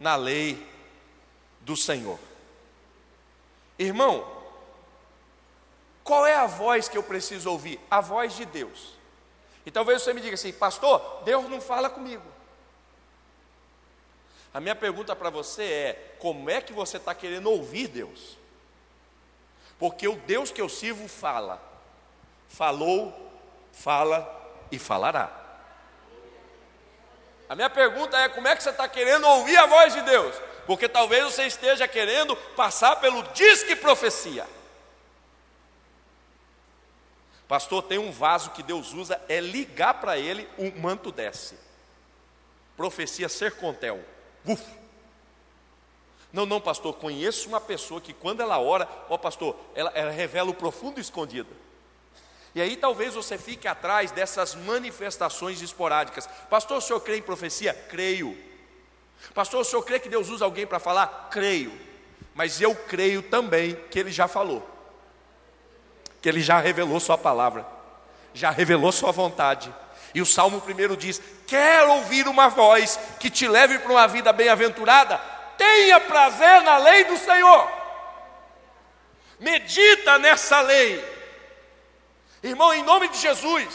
na 0.00 0.16
lei 0.16 0.68
do 1.60 1.76
Senhor. 1.76 2.18
Irmão, 3.78 4.28
qual 6.02 6.26
é 6.26 6.34
a 6.34 6.46
voz 6.46 6.88
que 6.88 6.98
eu 6.98 7.04
preciso 7.04 7.52
ouvir? 7.52 7.78
A 7.88 8.00
voz 8.00 8.34
de 8.34 8.44
Deus. 8.44 8.94
E 9.64 9.70
talvez 9.70 10.02
você 10.02 10.12
me 10.12 10.20
diga 10.20 10.34
assim, 10.34 10.52
pastor, 10.52 11.22
Deus 11.24 11.48
não 11.48 11.60
fala 11.60 11.88
comigo. 11.88 12.26
A 14.52 14.58
minha 14.58 14.74
pergunta 14.74 15.14
para 15.14 15.30
você 15.30 15.62
é: 15.62 16.16
como 16.18 16.50
é 16.50 16.60
que 16.60 16.72
você 16.72 16.96
está 16.96 17.14
querendo 17.14 17.48
ouvir 17.48 17.86
Deus? 17.86 18.37
Porque 19.78 20.08
o 20.08 20.16
Deus 20.16 20.50
que 20.50 20.60
eu 20.60 20.68
sirvo 20.68 21.06
fala, 21.06 21.62
falou, 22.48 23.32
fala 23.72 24.26
e 24.72 24.78
falará. 24.78 25.30
A 27.48 27.54
minha 27.54 27.70
pergunta 27.70 28.16
é: 28.18 28.28
como 28.28 28.48
é 28.48 28.56
que 28.56 28.62
você 28.62 28.70
está 28.70 28.88
querendo 28.88 29.26
ouvir 29.26 29.56
a 29.56 29.66
voz 29.66 29.94
de 29.94 30.02
Deus? 30.02 30.34
Porque 30.66 30.88
talvez 30.88 31.24
você 31.24 31.46
esteja 31.46 31.88
querendo 31.88 32.36
passar 32.54 32.96
pelo 32.96 33.22
disque 33.32 33.74
profecia. 33.74 34.46
Pastor, 37.46 37.82
tem 37.84 37.96
um 37.98 38.12
vaso 38.12 38.50
que 38.50 38.62
Deus 38.62 38.92
usa, 38.92 39.18
é 39.26 39.40
ligar 39.40 39.94
para 39.94 40.18
ele, 40.18 40.46
o 40.58 40.70
manto 40.78 41.10
desce. 41.10 41.58
Profecia 42.76 43.28
ser 43.28 43.52
contel. 43.52 44.04
Uf. 44.44 44.62
Não, 46.32 46.44
não, 46.44 46.60
pastor, 46.60 46.94
conheço 46.94 47.48
uma 47.48 47.60
pessoa 47.60 48.00
que 48.00 48.12
quando 48.12 48.40
ela 48.40 48.58
ora, 48.60 48.88
ó 49.08 49.16
pastor, 49.16 49.56
ela, 49.74 49.90
ela 49.94 50.10
revela 50.10 50.50
o 50.50 50.54
profundo 50.54 51.00
escondido. 51.00 51.48
E 52.54 52.60
aí 52.60 52.76
talvez 52.76 53.14
você 53.14 53.38
fique 53.38 53.66
atrás 53.68 54.10
dessas 54.10 54.54
manifestações 54.54 55.62
esporádicas. 55.62 56.28
Pastor, 56.50 56.78
o 56.78 56.80
senhor 56.80 57.00
crê 57.00 57.18
em 57.18 57.22
profecia? 57.22 57.72
Creio. 57.72 58.36
Pastor, 59.34 59.60
o 59.60 59.64
senhor 59.64 59.82
crê 59.82 59.98
que 59.98 60.08
Deus 60.08 60.28
usa 60.28 60.44
alguém 60.44 60.66
para 60.66 60.78
falar? 60.78 61.28
Creio. 61.30 61.72
Mas 62.34 62.60
eu 62.60 62.74
creio 62.74 63.22
também 63.22 63.74
que 63.90 63.98
ele 63.98 64.10
já 64.10 64.28
falou 64.28 64.78
que 66.20 66.28
ele 66.28 66.40
já 66.40 66.58
revelou 66.58 67.00
Sua 67.00 67.16
palavra, 67.16 67.66
já 68.34 68.50
revelou 68.50 68.92
Sua 68.92 69.12
vontade. 69.12 69.72
E 70.14 70.20
o 70.20 70.26
Salmo 70.26 70.60
primeiro 70.60 70.96
diz: 70.96 71.20
Quer 71.46 71.84
ouvir 71.84 72.26
uma 72.26 72.48
voz 72.48 72.98
que 73.20 73.30
te 73.30 73.46
leve 73.46 73.78
para 73.78 73.92
uma 73.92 74.06
vida 74.06 74.32
bem-aventurada? 74.32 75.20
Tenha 75.58 76.00
prazer 76.00 76.62
na 76.62 76.78
lei 76.78 77.04
do 77.04 77.18
Senhor, 77.18 77.70
medita 79.40 80.18
nessa 80.18 80.60
lei. 80.60 81.04
Irmão, 82.42 82.72
em 82.72 82.84
nome 82.84 83.08
de 83.08 83.18
Jesus, 83.18 83.68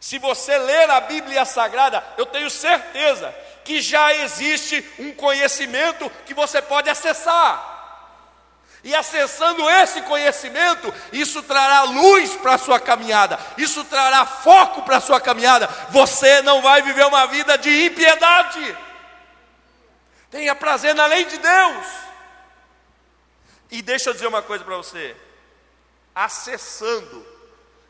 se 0.00 0.18
você 0.18 0.58
ler 0.58 0.90
a 0.90 1.00
Bíblia 1.00 1.44
Sagrada, 1.44 2.04
eu 2.18 2.26
tenho 2.26 2.50
certeza 2.50 3.32
que 3.64 3.80
já 3.80 4.12
existe 4.14 4.84
um 4.98 5.12
conhecimento 5.12 6.10
que 6.26 6.34
você 6.34 6.60
pode 6.60 6.90
acessar. 6.90 7.68
E 8.82 8.94
acessando 8.94 9.68
esse 9.68 10.00
conhecimento, 10.02 10.92
isso 11.12 11.42
trará 11.42 11.82
luz 11.82 12.34
para 12.36 12.54
a 12.54 12.58
sua 12.58 12.80
caminhada, 12.80 13.38
isso 13.58 13.84
trará 13.84 14.24
foco 14.24 14.82
para 14.82 14.96
a 14.96 15.00
sua 15.00 15.20
caminhada. 15.20 15.68
Você 15.90 16.40
não 16.42 16.62
vai 16.62 16.80
viver 16.82 17.04
uma 17.04 17.26
vida 17.26 17.58
de 17.58 17.86
impiedade. 17.86 18.76
Tenha 20.30 20.54
prazer 20.54 20.94
na 20.94 21.06
lei 21.06 21.24
de 21.24 21.38
Deus. 21.38 21.86
E 23.70 23.82
deixa 23.82 24.10
eu 24.10 24.14
dizer 24.14 24.26
uma 24.26 24.42
coisa 24.42 24.64
para 24.64 24.76
você: 24.76 25.16
acessando 26.14 27.26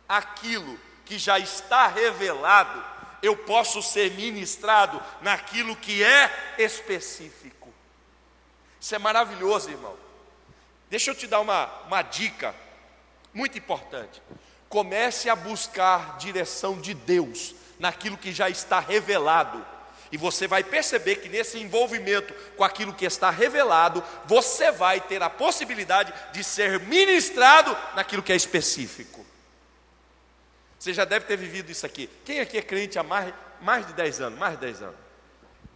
aquilo 0.09 0.79
que 1.05 1.19
já 1.19 1.39
está 1.39 1.87
revelado, 1.87 2.83
eu 3.23 3.37
posso 3.37 3.83
ser 3.83 4.13
ministrado 4.13 5.03
naquilo 5.21 5.77
que 5.77 6.03
é 6.03 6.55
específico. 6.59 7.73
Isso 8.81 8.95
é 8.95 8.99
maravilhoso, 8.99 9.71
irmão. 9.71 9.97
Deixa 10.89 11.11
eu 11.11 11.15
te 11.15 11.27
dar 11.27 11.41
uma, 11.41 11.67
uma 11.87 12.03
dica 12.03 12.55
muito 13.33 13.59
importante. 13.59 14.23
Comece 14.69 15.29
a 15.29 15.37
buscar 15.37 16.17
direção 16.17 16.81
de 16.81 16.95
Deus 16.95 17.55
naquilo 17.79 18.17
que 18.17 18.33
já 18.33 18.49
está 18.49 18.81
revelado. 18.81 19.65
E 20.13 20.17
você 20.17 20.47
vai 20.47 20.65
perceber 20.65 21.17
que 21.17 21.29
nesse 21.29 21.59
envolvimento 21.59 22.35
com 22.57 22.65
aquilo 22.65 22.93
que 22.93 23.05
está 23.05 23.31
revelado, 23.31 24.03
você 24.27 24.71
vai 24.71 25.01
ter 25.01 25.23
a 25.23 25.31
possibilidade 25.31 26.13
de 26.33 26.43
ser 26.43 26.81
ministrado 26.81 27.77
naquilo 27.95 28.23
que 28.23 28.33
é 28.33 28.37
específico. 28.37 29.25
Você 30.79 30.93
já 30.93 31.05
deve 31.05 31.27
ter 31.27 31.37
vivido 31.37 31.71
isso 31.71 31.87
aqui. 31.87 32.09
Quem 32.25 32.41
aqui 32.41 32.59
é 32.59 32.63
crente 32.63 32.99
há 32.99 33.03
mais, 33.03 33.33
mais 33.61 33.87
de 33.87 33.93
10 33.93 34.21
anos? 34.23 34.39
Mais 34.39 34.55
de 34.55 34.61
10 34.61 34.83
anos. 34.83 34.97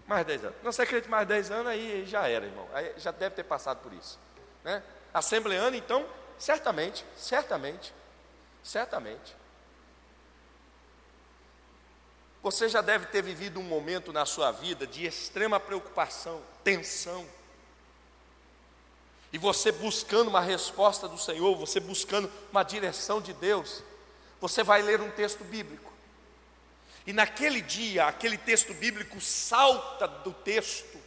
Mais 0.07 0.20
de 0.23 0.33
10 0.33 0.44
anos. 0.44 0.57
Não, 0.62 0.73
você 0.73 0.83
é 0.83 0.87
crente 0.87 1.09
mais 1.09 1.27
de 1.27 1.35
10 1.35 1.51
anos, 1.51 1.66
aí 1.66 2.05
já 2.07 2.27
era, 2.27 2.44
irmão. 2.44 2.66
Aí 2.73 2.92
já 2.97 3.11
deve 3.11 3.35
ter 3.35 3.44
passado 3.44 3.79
por 3.79 3.92
isso. 3.92 4.18
Né? 4.64 4.83
assembleando, 5.14 5.77
então, 5.77 6.05
certamente, 6.37 7.07
certamente, 7.16 7.94
certamente. 8.64 9.37
Você 12.44 12.68
já 12.68 12.83
deve 12.83 13.07
ter 13.07 13.22
vivido 13.22 13.59
um 13.59 13.62
momento 13.62 14.12
na 14.12 14.26
sua 14.26 14.52
vida 14.52 14.87
de 14.87 15.07
extrema 15.07 15.59
preocupação, 15.59 16.42
tensão. 16.62 17.26
E 19.33 19.38
você 19.38 19.72
buscando 19.72 20.28
uma 20.28 20.42
resposta 20.42 21.09
do 21.09 21.16
Senhor, 21.16 21.57
você 21.57 21.80
buscando 21.80 22.30
uma 22.52 22.62
direção 22.62 23.18
de 23.18 23.33
Deus, 23.33 23.83
você 24.42 24.62
vai 24.62 24.83
ler 24.83 25.00
um 25.00 25.11
texto 25.11 25.42
bíblico. 25.42 25.90
E 27.07 27.14
naquele 27.14 27.62
dia, 27.62 28.04
aquele 28.04 28.37
texto 28.37 28.74
bíblico 28.74 29.22
salta 29.22 30.07
do 30.07 30.35
texto 30.35 30.98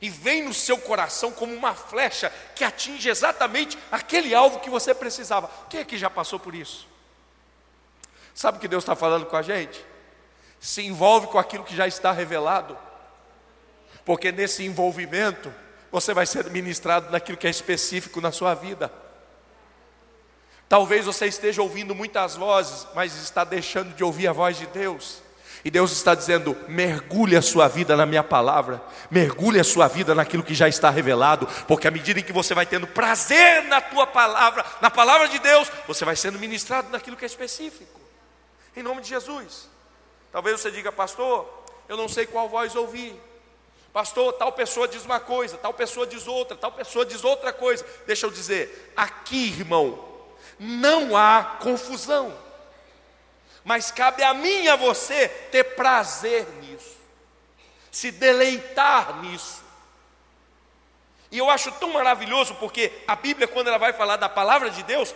e 0.00 0.08
vem 0.08 0.42
no 0.42 0.54
seu 0.54 0.78
coração 0.78 1.30
como 1.30 1.54
uma 1.54 1.74
flecha 1.74 2.32
que 2.56 2.64
atinge 2.64 3.10
exatamente 3.10 3.76
aquele 3.92 4.34
alvo 4.34 4.60
que 4.60 4.70
você 4.70 4.94
precisava. 4.94 5.50
Quem 5.68 5.80
é 5.80 5.84
que 5.84 5.98
já 5.98 6.08
passou 6.08 6.40
por 6.40 6.54
isso? 6.54 6.88
Sabe 8.34 8.56
o 8.56 8.60
que 8.62 8.68
Deus 8.68 8.82
está 8.82 8.96
falando 8.96 9.26
com 9.26 9.36
a 9.36 9.42
gente? 9.42 9.89
Se 10.60 10.82
envolve 10.82 11.26
com 11.28 11.38
aquilo 11.38 11.64
que 11.64 11.74
já 11.74 11.88
está 11.88 12.12
revelado, 12.12 12.76
porque 14.04 14.30
nesse 14.30 14.64
envolvimento 14.64 15.52
você 15.90 16.14
vai 16.14 16.26
ser 16.26 16.48
ministrado 16.50 17.10
naquilo 17.10 17.38
que 17.38 17.46
é 17.46 17.50
específico 17.50 18.20
na 18.20 18.30
sua 18.30 18.54
vida. 18.54 18.92
Talvez 20.68 21.06
você 21.06 21.26
esteja 21.26 21.62
ouvindo 21.62 21.96
muitas 21.96 22.36
vozes, 22.36 22.86
mas 22.94 23.12
está 23.16 23.42
deixando 23.42 23.92
de 23.94 24.04
ouvir 24.04 24.28
a 24.28 24.32
voz 24.32 24.56
de 24.56 24.66
Deus. 24.68 25.20
E 25.64 25.70
Deus 25.70 25.90
está 25.90 26.14
dizendo: 26.14 26.56
mergulhe 26.68 27.36
a 27.36 27.42
sua 27.42 27.66
vida 27.66 27.96
na 27.96 28.06
minha 28.06 28.22
palavra, 28.22 28.80
mergulhe 29.10 29.58
a 29.58 29.64
sua 29.64 29.88
vida 29.88 30.14
naquilo 30.14 30.42
que 30.44 30.54
já 30.54 30.68
está 30.68 30.88
revelado, 30.88 31.48
porque 31.66 31.88
à 31.88 31.90
medida 31.90 32.20
em 32.20 32.22
que 32.22 32.32
você 32.32 32.54
vai 32.54 32.64
tendo 32.66 32.86
prazer 32.86 33.64
na 33.64 33.80
tua 33.80 34.06
palavra, 34.06 34.64
na 34.80 34.90
palavra 34.90 35.28
de 35.28 35.38
Deus, 35.40 35.70
você 35.88 36.04
vai 36.04 36.14
sendo 36.14 36.38
ministrado 36.38 36.88
naquilo 36.90 37.16
que 37.16 37.24
é 37.24 37.26
específico, 37.26 38.00
em 38.76 38.82
nome 38.82 39.02
de 39.02 39.08
Jesus. 39.08 39.68
Talvez 40.32 40.60
você 40.60 40.70
diga, 40.70 40.92
pastor, 40.92 41.48
eu 41.88 41.96
não 41.96 42.08
sei 42.08 42.26
qual 42.26 42.48
voz 42.48 42.74
ouvir. 42.76 43.20
Pastor, 43.92 44.32
tal 44.34 44.52
pessoa 44.52 44.86
diz 44.86 45.04
uma 45.04 45.18
coisa, 45.18 45.58
tal 45.58 45.74
pessoa 45.74 46.06
diz 46.06 46.28
outra, 46.28 46.56
tal 46.56 46.70
pessoa 46.70 47.04
diz 47.04 47.24
outra 47.24 47.52
coisa. 47.52 47.84
Deixa 48.06 48.26
eu 48.26 48.30
dizer, 48.30 48.92
aqui, 48.96 49.48
irmão, 49.48 50.04
não 50.58 51.16
há 51.16 51.58
confusão 51.60 52.36
mas 53.64 53.90
cabe 53.90 54.22
a 54.22 54.32
mim 54.32 54.64
e 54.64 54.68
a 54.68 54.76
você 54.76 55.28
ter 55.28 55.64
prazer 55.76 56.46
nisso, 56.60 56.96
se 57.90 58.10
deleitar 58.10 59.20
nisso. 59.20 59.62
E 61.30 61.38
eu 61.38 61.48
acho 61.48 61.70
tão 61.72 61.90
maravilhoso 61.92 62.54
porque 62.56 62.90
a 63.06 63.14
Bíblia, 63.14 63.46
quando 63.46 63.68
ela 63.68 63.78
vai 63.78 63.92
falar 63.92 64.16
da 64.16 64.28
palavra 64.28 64.70
de 64.70 64.82
Deus, 64.82 65.14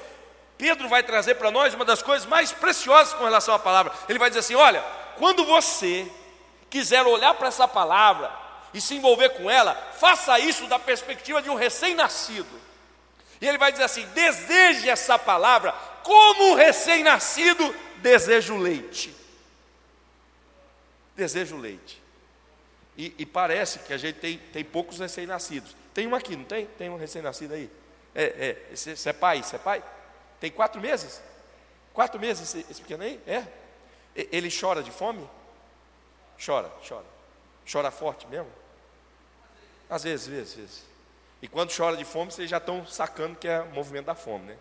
Pedro 0.56 0.88
vai 0.88 1.02
trazer 1.02 1.34
para 1.34 1.50
nós 1.50 1.74
uma 1.74 1.84
das 1.84 2.02
coisas 2.02 2.26
mais 2.26 2.52
preciosas 2.52 3.14
com 3.14 3.24
relação 3.24 3.54
à 3.54 3.58
palavra. 3.58 3.92
Ele 4.08 4.18
vai 4.18 4.30
dizer 4.30 4.40
assim: 4.40 4.54
olha, 4.54 4.84
quando 5.18 5.44
você 5.44 6.10
quiser 6.70 7.02
olhar 7.06 7.34
para 7.34 7.48
essa 7.48 7.68
palavra 7.68 8.32
e 8.72 8.80
se 8.80 8.94
envolver 8.94 9.30
com 9.30 9.48
ela, 9.48 9.74
faça 9.98 10.38
isso 10.38 10.66
da 10.66 10.78
perspectiva 10.78 11.40
de 11.40 11.48
um 11.48 11.54
recém-nascido. 11.54 12.60
E 13.40 13.46
ele 13.46 13.58
vai 13.58 13.70
dizer 13.70 13.84
assim: 13.84 14.06
deseje 14.08 14.88
essa 14.88 15.18
palavra 15.18 15.72
como 16.02 16.50
um 16.50 16.54
recém-nascido 16.54 17.74
desejo 17.98 18.56
leite. 18.56 19.14
Desejo 21.16 21.56
leite. 21.56 22.02
E, 22.96 23.14
e, 23.18 23.26
parece 23.26 23.80
que 23.80 23.92
a 23.92 23.96
gente 23.96 24.16
tem, 24.20 24.38
tem 24.38 24.64
poucos 24.64 24.98
recém-nascidos. 24.98 25.74
Tem 25.92 26.06
um 26.06 26.14
aqui, 26.14 26.36
não 26.36 26.44
tem? 26.44 26.66
Tem 26.66 26.88
um 26.88 26.96
recém-nascido 26.96 27.54
aí? 27.54 27.70
É, 28.14 28.58
é, 28.70 28.76
você 28.76 29.08
é 29.08 29.12
pai? 29.12 29.42
Você 29.42 29.56
é 29.56 29.58
pai? 29.58 29.82
Tem 30.38 30.50
quatro 30.50 30.80
meses? 30.80 31.20
Quatro 31.92 32.20
meses 32.20 32.54
esse, 32.54 32.66
esse 32.70 32.80
pequeno 32.80 33.02
aí? 33.02 33.20
É. 33.26 33.44
Ele 34.14 34.48
chora 34.50 34.82
de 34.82 34.90
fome? 34.90 35.28
Chora, 36.44 36.70
chora. 36.86 37.06
Chora 37.70 37.90
forte 37.90 38.26
mesmo? 38.26 38.50
Às 39.88 40.04
vezes, 40.04 40.26
vezes, 40.26 40.54
vezes. 40.54 40.84
E 41.42 41.48
quando 41.48 41.74
chora 41.76 41.96
de 41.96 42.04
fome, 42.04 42.32
vocês 42.32 42.48
já 42.48 42.58
estão 42.58 42.86
sacando 42.86 43.36
que 43.36 43.48
é 43.48 43.60
o 43.60 43.70
movimento 43.70 44.06
da 44.06 44.14
fome, 44.14 44.46
né? 44.46 44.56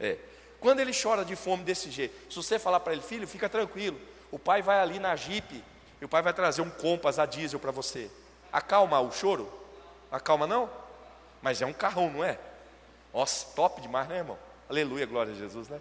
É. 0.00 0.16
Quando 0.60 0.80
ele 0.80 0.92
chora 0.92 1.24
de 1.24 1.36
fome 1.36 1.62
desse 1.62 1.90
jeito, 1.90 2.32
se 2.32 2.36
você 2.36 2.58
falar 2.58 2.80
para 2.80 2.92
ele, 2.92 3.02
filho, 3.02 3.28
fica 3.28 3.48
tranquilo, 3.48 4.00
o 4.30 4.38
pai 4.38 4.60
vai 4.60 4.80
ali 4.80 4.98
na 4.98 5.14
jipe 5.14 5.62
e 6.00 6.04
o 6.04 6.08
pai 6.08 6.20
vai 6.22 6.32
trazer 6.32 6.62
um 6.62 6.70
compas 6.70 7.18
a 7.18 7.26
diesel 7.26 7.60
para 7.60 7.70
você. 7.70 8.10
Acalma 8.52 9.00
o 9.00 9.12
choro? 9.12 9.52
Acalma 10.10 10.46
não? 10.46 10.68
Mas 11.40 11.62
é 11.62 11.66
um 11.66 11.72
carrão, 11.72 12.10
não 12.10 12.24
é? 12.24 12.38
Nossa, 13.12 13.46
top 13.54 13.80
demais, 13.80 14.08
né, 14.08 14.18
irmão? 14.18 14.38
Aleluia, 14.68 15.06
glória 15.06 15.32
a 15.32 15.36
Jesus, 15.36 15.68
né? 15.68 15.80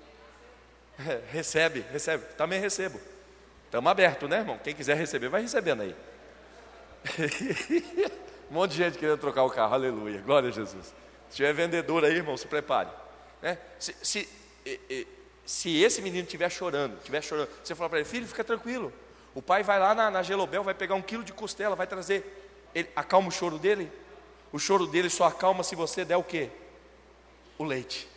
É, 1.00 1.22
recebe, 1.32 1.86
recebe. 1.92 2.24
Também 2.36 2.60
recebo. 2.60 3.00
Estamos 3.66 3.92
abertos, 3.92 4.30
né, 4.30 4.38
irmão? 4.38 4.58
Quem 4.64 4.74
quiser 4.74 4.96
receber, 4.96 5.30
vai 5.30 5.42
recebendo 5.42 5.82
aí. 5.82 5.96
um 8.50 8.54
monte 8.54 8.72
de 8.72 8.78
gente 8.78 8.98
querendo 8.98 9.20
trocar 9.20 9.44
o 9.44 9.50
carro, 9.50 9.74
aleluia, 9.74 10.22
glória 10.22 10.50
a 10.50 10.52
Jesus. 10.52 10.94
Se 11.30 11.36
tiver 11.36 11.54
vendedor 11.54 12.06
aí, 12.06 12.16
irmão, 12.16 12.38
se 12.38 12.48
prepare. 12.48 12.90
Né? 13.42 13.58
Se, 13.78 13.96
se, 14.02 14.30
se 15.46 15.82
esse 15.82 16.02
menino 16.02 16.24
estiver 16.24 16.50
chorando, 16.50 16.98
estiver 16.98 17.22
chorando, 17.22 17.50
você 17.64 17.76
falar 17.76 17.90
para 17.90 18.00
ele, 18.00 18.08
filho, 18.08 18.28
fica 18.28 18.44
tranquilo. 18.44 18.92
O 19.36 19.42
pai 19.42 19.64
vai 19.64 19.80
lá 19.80 19.94
na, 19.94 20.10
na 20.10 20.24
Gelobel, 20.24 20.64
vai 20.64 20.74
pegar 20.74 20.96
um 20.96 21.02
quilo 21.02 21.24
de 21.24 21.34
costela, 21.34 21.76
vai 21.76 21.86
trazer. 21.86 22.70
Ele, 22.74 22.90
acalma 22.96 23.28
o 23.28 23.32
choro 23.32 23.60
dele. 23.60 23.92
O 24.52 24.58
choro 24.58 24.88
dele 24.88 25.10
só 25.10 25.26
acalma 25.26 25.64
se 25.64 25.76
você 25.76 26.04
der 26.04 26.18
o 26.18 26.24
quê? 26.24 26.50
O 27.58 27.64
leite. 27.64 28.08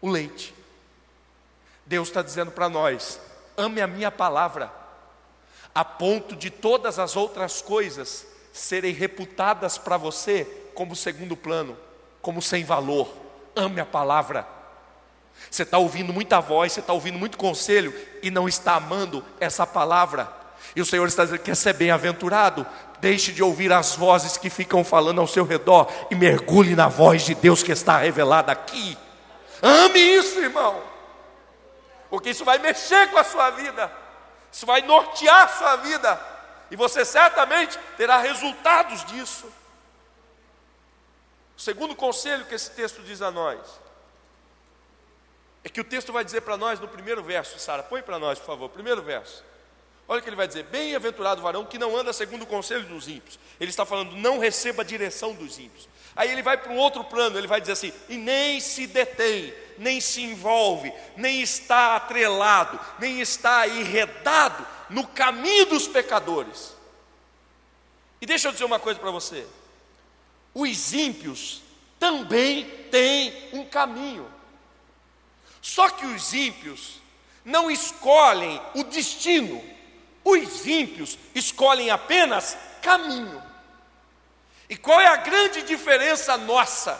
O 0.00 0.08
leite. 0.08 0.54
Deus 1.86 2.08
está 2.08 2.22
dizendo 2.22 2.50
para 2.50 2.68
nós: 2.68 3.20
ame 3.56 3.80
a 3.80 3.86
minha 3.86 4.10
palavra, 4.10 4.70
a 5.74 5.84
ponto 5.84 6.36
de 6.36 6.50
todas 6.50 6.98
as 6.98 7.16
outras 7.16 7.60
coisas 7.60 8.26
serem 8.52 8.92
reputadas 8.92 9.78
para 9.78 9.96
você 9.96 10.44
como 10.74 10.96
segundo 10.96 11.36
plano, 11.36 11.76
como 12.20 12.42
sem 12.42 12.64
valor. 12.64 13.08
Ame 13.54 13.80
a 13.80 13.86
palavra. 13.86 14.46
Você 15.50 15.62
está 15.62 15.78
ouvindo 15.78 16.12
muita 16.12 16.40
voz, 16.40 16.72
você 16.72 16.80
está 16.80 16.92
ouvindo 16.92 17.18
muito 17.18 17.36
conselho 17.36 17.94
e 18.22 18.30
não 18.30 18.48
está 18.48 18.76
amando 18.76 19.24
essa 19.40 19.66
palavra. 19.66 20.30
E 20.74 20.80
o 20.80 20.86
Senhor 20.86 21.06
está 21.06 21.24
dizendo: 21.24 21.40
quer 21.40 21.56
ser 21.56 21.74
bem-aventurado? 21.74 22.66
Deixe 23.00 23.32
de 23.32 23.42
ouvir 23.42 23.72
as 23.72 23.96
vozes 23.96 24.36
que 24.36 24.48
ficam 24.48 24.84
falando 24.84 25.20
ao 25.20 25.26
seu 25.26 25.44
redor 25.44 25.90
e 26.10 26.14
mergulhe 26.14 26.76
na 26.76 26.88
voz 26.88 27.22
de 27.22 27.34
Deus 27.34 27.62
que 27.62 27.72
está 27.72 27.98
revelada 27.98 28.52
aqui. 28.52 28.96
Ame 29.60 29.98
isso, 29.98 30.38
irmão, 30.38 30.80
porque 32.12 32.28
isso 32.28 32.44
vai 32.44 32.58
mexer 32.58 33.10
com 33.10 33.16
a 33.16 33.24
sua 33.24 33.48
vida, 33.48 33.90
isso 34.52 34.66
vai 34.66 34.82
nortear 34.82 35.44
a 35.44 35.48
sua 35.48 35.76
vida, 35.76 36.20
e 36.70 36.76
você 36.76 37.06
certamente 37.06 37.78
terá 37.96 38.18
resultados 38.18 39.02
disso. 39.06 39.50
O 41.56 41.60
segundo 41.60 41.96
conselho 41.96 42.44
que 42.44 42.54
esse 42.54 42.70
texto 42.72 43.00
diz 43.02 43.22
a 43.22 43.30
nós 43.30 43.58
é 45.64 45.70
que 45.70 45.80
o 45.80 45.84
texto 45.84 46.12
vai 46.12 46.22
dizer 46.22 46.42
para 46.42 46.58
nós 46.58 46.78
no 46.78 46.86
primeiro 46.86 47.22
verso, 47.22 47.58
Sara, 47.58 47.82
põe 47.82 48.02
para 48.02 48.18
nós, 48.18 48.38
por 48.38 48.44
favor, 48.44 48.68
primeiro 48.68 49.00
verso. 49.00 49.42
Olha 50.12 50.20
o 50.20 50.22
que 50.22 50.28
ele 50.28 50.36
vai 50.36 50.46
dizer: 50.46 50.64
Bem-aventurado 50.64 51.40
o 51.40 51.42
varão 51.42 51.64
que 51.64 51.78
não 51.78 51.96
anda 51.96 52.12
segundo 52.12 52.42
o 52.42 52.46
conselho 52.46 52.84
dos 52.84 53.08
ímpios. 53.08 53.38
Ele 53.58 53.70
está 53.70 53.86
falando, 53.86 54.14
não 54.14 54.38
receba 54.38 54.82
a 54.82 54.84
direção 54.84 55.32
dos 55.32 55.58
ímpios. 55.58 55.88
Aí 56.14 56.30
ele 56.30 56.42
vai 56.42 56.58
para 56.58 56.70
um 56.70 56.76
outro 56.76 57.02
plano, 57.02 57.38
ele 57.38 57.46
vai 57.46 57.62
dizer 57.62 57.72
assim: 57.72 57.94
e 58.10 58.18
nem 58.18 58.60
se 58.60 58.86
detém, 58.86 59.54
nem 59.78 60.02
se 60.02 60.20
envolve, 60.20 60.92
nem 61.16 61.40
está 61.40 61.96
atrelado, 61.96 62.78
nem 62.98 63.22
está 63.22 63.66
enredado 63.66 64.66
no 64.90 65.06
caminho 65.06 65.64
dos 65.64 65.88
pecadores. 65.88 66.76
E 68.20 68.26
deixa 68.26 68.48
eu 68.48 68.52
dizer 68.52 68.66
uma 68.66 68.78
coisa 68.78 69.00
para 69.00 69.10
você: 69.10 69.46
os 70.52 70.92
ímpios 70.92 71.62
também 71.98 72.66
têm 72.90 73.48
um 73.54 73.64
caminho. 73.64 74.30
Só 75.62 75.88
que 75.88 76.04
os 76.04 76.34
ímpios 76.34 77.00
não 77.42 77.70
escolhem 77.70 78.60
o 78.74 78.84
destino, 78.84 79.72
os 80.24 80.66
ímpios 80.66 81.18
escolhem 81.34 81.90
apenas 81.90 82.56
caminho. 82.80 83.42
E 84.68 84.76
qual 84.76 85.00
é 85.00 85.06
a 85.06 85.16
grande 85.16 85.62
diferença 85.62 86.36
nossa? 86.36 86.98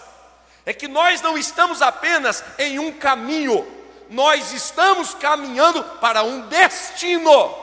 É 0.65 0.73
que 0.73 0.87
nós 0.87 1.21
não 1.21 1.37
estamos 1.39 1.83
apenas 1.83 2.45
em 2.59 2.79
um 2.79 2.93
caminho, 2.93 3.67
nós 4.11 4.53
estamos 4.53 5.15
caminhando 5.15 5.83
para 6.01 6.23
um 6.23 6.43
destino, 6.49 7.55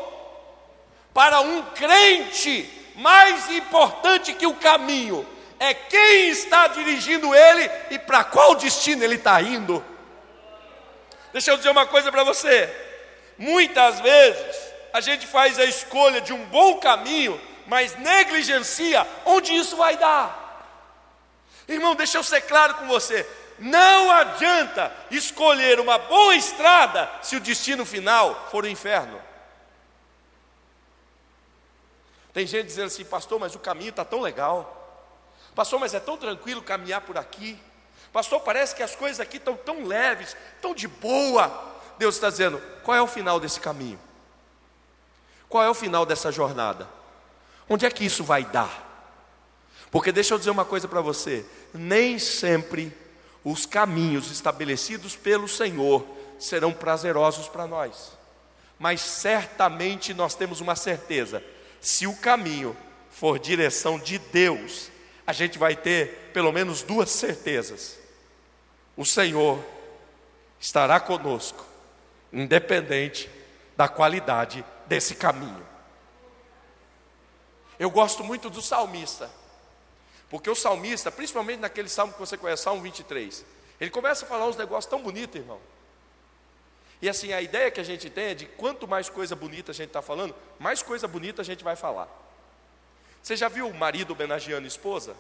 para 1.13 1.41
um 1.41 1.61
crente. 1.73 2.77
Mais 2.95 3.49
importante 3.51 4.33
que 4.33 4.45
o 4.45 4.55
caminho 4.55 5.25
é 5.59 5.73
quem 5.73 6.29
está 6.29 6.67
dirigindo 6.67 7.33
ele 7.33 7.69
e 7.91 7.99
para 7.99 8.23
qual 8.23 8.55
destino 8.55 9.03
ele 9.03 9.15
está 9.15 9.41
indo. 9.41 9.83
Deixa 11.31 11.51
eu 11.51 11.57
dizer 11.57 11.69
uma 11.69 11.85
coisa 11.85 12.11
para 12.11 12.23
você. 12.23 12.69
Muitas 13.37 13.99
vezes 14.01 14.68
a 14.93 15.01
gente 15.01 15.27
faz 15.27 15.59
a 15.59 15.65
escolha 15.65 16.21
de 16.21 16.33
um 16.33 16.45
bom 16.45 16.79
caminho, 16.79 17.39
mas 17.67 17.95
negligencia 17.97 19.05
onde 19.25 19.53
isso 19.53 19.75
vai 19.75 19.97
dar. 19.97 20.39
Irmão, 21.67 21.95
deixa 21.95 22.17
eu 22.17 22.23
ser 22.23 22.41
claro 22.41 22.75
com 22.75 22.87
você. 22.87 23.27
Não 23.59 24.09
adianta 24.09 24.91
escolher 25.11 25.79
uma 25.79 25.97
boa 25.97 26.35
estrada 26.35 27.09
se 27.21 27.35
o 27.35 27.39
destino 27.39 27.85
final 27.85 28.47
for 28.49 28.63
o 28.63 28.67
inferno. 28.67 29.21
Tem 32.33 32.47
gente 32.47 32.67
dizendo 32.67 32.87
assim, 32.87 33.03
pastor, 33.03 33.39
mas 33.39 33.53
o 33.53 33.59
caminho 33.59 33.89
está 33.89 34.05
tão 34.05 34.21
legal. 34.21 34.75
Pastor, 35.53 35.79
mas 35.79 35.93
é 35.93 35.99
tão 35.99 36.17
tranquilo 36.17 36.61
caminhar 36.61 37.01
por 37.01 37.17
aqui. 37.17 37.59
Pastor, 38.13 38.39
parece 38.39 38.75
que 38.75 38.81
as 38.81 38.95
coisas 38.95 39.19
aqui 39.19 39.37
estão 39.37 39.55
tão 39.55 39.83
leves, 39.83 40.35
tão 40.61 40.73
de 40.73 40.87
boa. 40.87 41.51
Deus 41.97 42.15
está 42.15 42.29
dizendo: 42.29 42.61
qual 42.83 42.95
é 42.95 43.01
o 43.01 43.07
final 43.07 43.39
desse 43.39 43.59
caminho? 43.59 43.99
Qual 45.49 45.63
é 45.63 45.69
o 45.69 45.73
final 45.73 46.05
dessa 46.05 46.31
jornada? 46.31 46.87
Onde 47.67 47.85
é 47.85 47.91
que 47.91 48.05
isso 48.05 48.23
vai 48.23 48.45
dar? 48.45 48.87
Porque 49.91 50.11
deixa 50.11 50.33
eu 50.33 50.37
dizer 50.37 50.51
uma 50.51 50.63
coisa 50.63 50.87
para 50.87 51.01
você: 51.01 51.45
nem 51.73 52.17
sempre 52.19 52.95
os 53.43 53.65
caminhos 53.65 54.31
estabelecidos 54.31 55.15
pelo 55.15 55.47
Senhor 55.47 56.05
serão 56.39 56.71
prazerosos 56.71 57.49
para 57.49 57.67
nós, 57.67 58.11
mas 58.77 59.01
certamente 59.01 60.13
nós 60.13 60.35
temos 60.35 60.61
uma 60.61 60.75
certeza: 60.75 61.43
se 61.81 62.05
o 62.05 62.15
caminho 62.15 62.77
for 63.09 63.39
direção 63.39 63.97
de 63.97 64.19
Deus, 64.19 64.91
a 65.25 65.33
gente 65.33 65.57
vai 65.57 65.75
ter 65.75 66.29
pelo 66.31 66.51
menos 66.51 66.83
duas 66.83 67.09
certezas 67.09 67.99
o 68.99 69.05
Senhor 69.05 69.63
estará 70.59 70.99
conosco, 70.99 71.65
independente 72.33 73.29
da 73.77 73.87
qualidade 73.87 74.61
desse 74.89 75.15
caminho. 75.15 75.65
Eu 77.79 77.89
gosto 77.89 78.21
muito 78.25 78.49
do 78.49 78.61
salmista, 78.61 79.29
porque 80.29 80.49
o 80.49 80.55
salmista, 80.55 81.09
principalmente 81.09 81.61
naquele 81.61 81.87
salmo 81.87 82.11
que 82.11 82.19
você 82.19 82.35
conhece, 82.35 82.63
Salmo 82.63 82.81
23, 82.81 83.45
ele 83.79 83.89
começa 83.89 84.25
a 84.25 84.27
falar 84.27 84.45
uns 84.47 84.57
negócios 84.57 84.89
tão 84.89 85.01
bonitos, 85.01 85.37
irmão. 85.37 85.61
E 87.01 87.07
assim, 87.07 87.31
a 87.31 87.41
ideia 87.41 87.71
que 87.71 87.79
a 87.79 87.85
gente 87.85 88.09
tem 88.09 88.25
é 88.25 88.33
de 88.33 88.45
quanto 88.45 88.85
mais 88.85 89.09
coisa 89.09 89.33
bonita 89.33 89.71
a 89.71 89.73
gente 89.73 89.87
está 89.87 90.01
falando, 90.01 90.35
mais 90.59 90.83
coisa 90.83 91.07
bonita 91.07 91.41
a 91.41 91.45
gente 91.45 91.63
vai 91.63 91.77
falar. 91.77 92.09
Você 93.23 93.37
já 93.37 93.47
viu 93.47 93.69
o 93.69 93.73
marido 93.73 94.11
homenageando 94.11 94.65
a 94.65 94.67
esposa? 94.67 95.15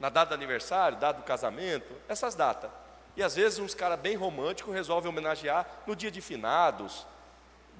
na 0.00 0.08
data 0.08 0.30
do 0.30 0.34
aniversário, 0.34 0.96
data 0.96 1.20
do 1.20 1.24
casamento, 1.24 1.92
essas 2.08 2.34
datas. 2.34 2.70
E 3.14 3.22
às 3.22 3.36
vezes 3.36 3.58
uns 3.58 3.74
caras 3.74 4.00
bem 4.00 4.16
românticos 4.16 4.74
resolvem 4.74 5.10
homenagear 5.10 5.66
no 5.86 5.94
dia 5.94 6.10
de 6.10 6.22
finados, 6.22 7.06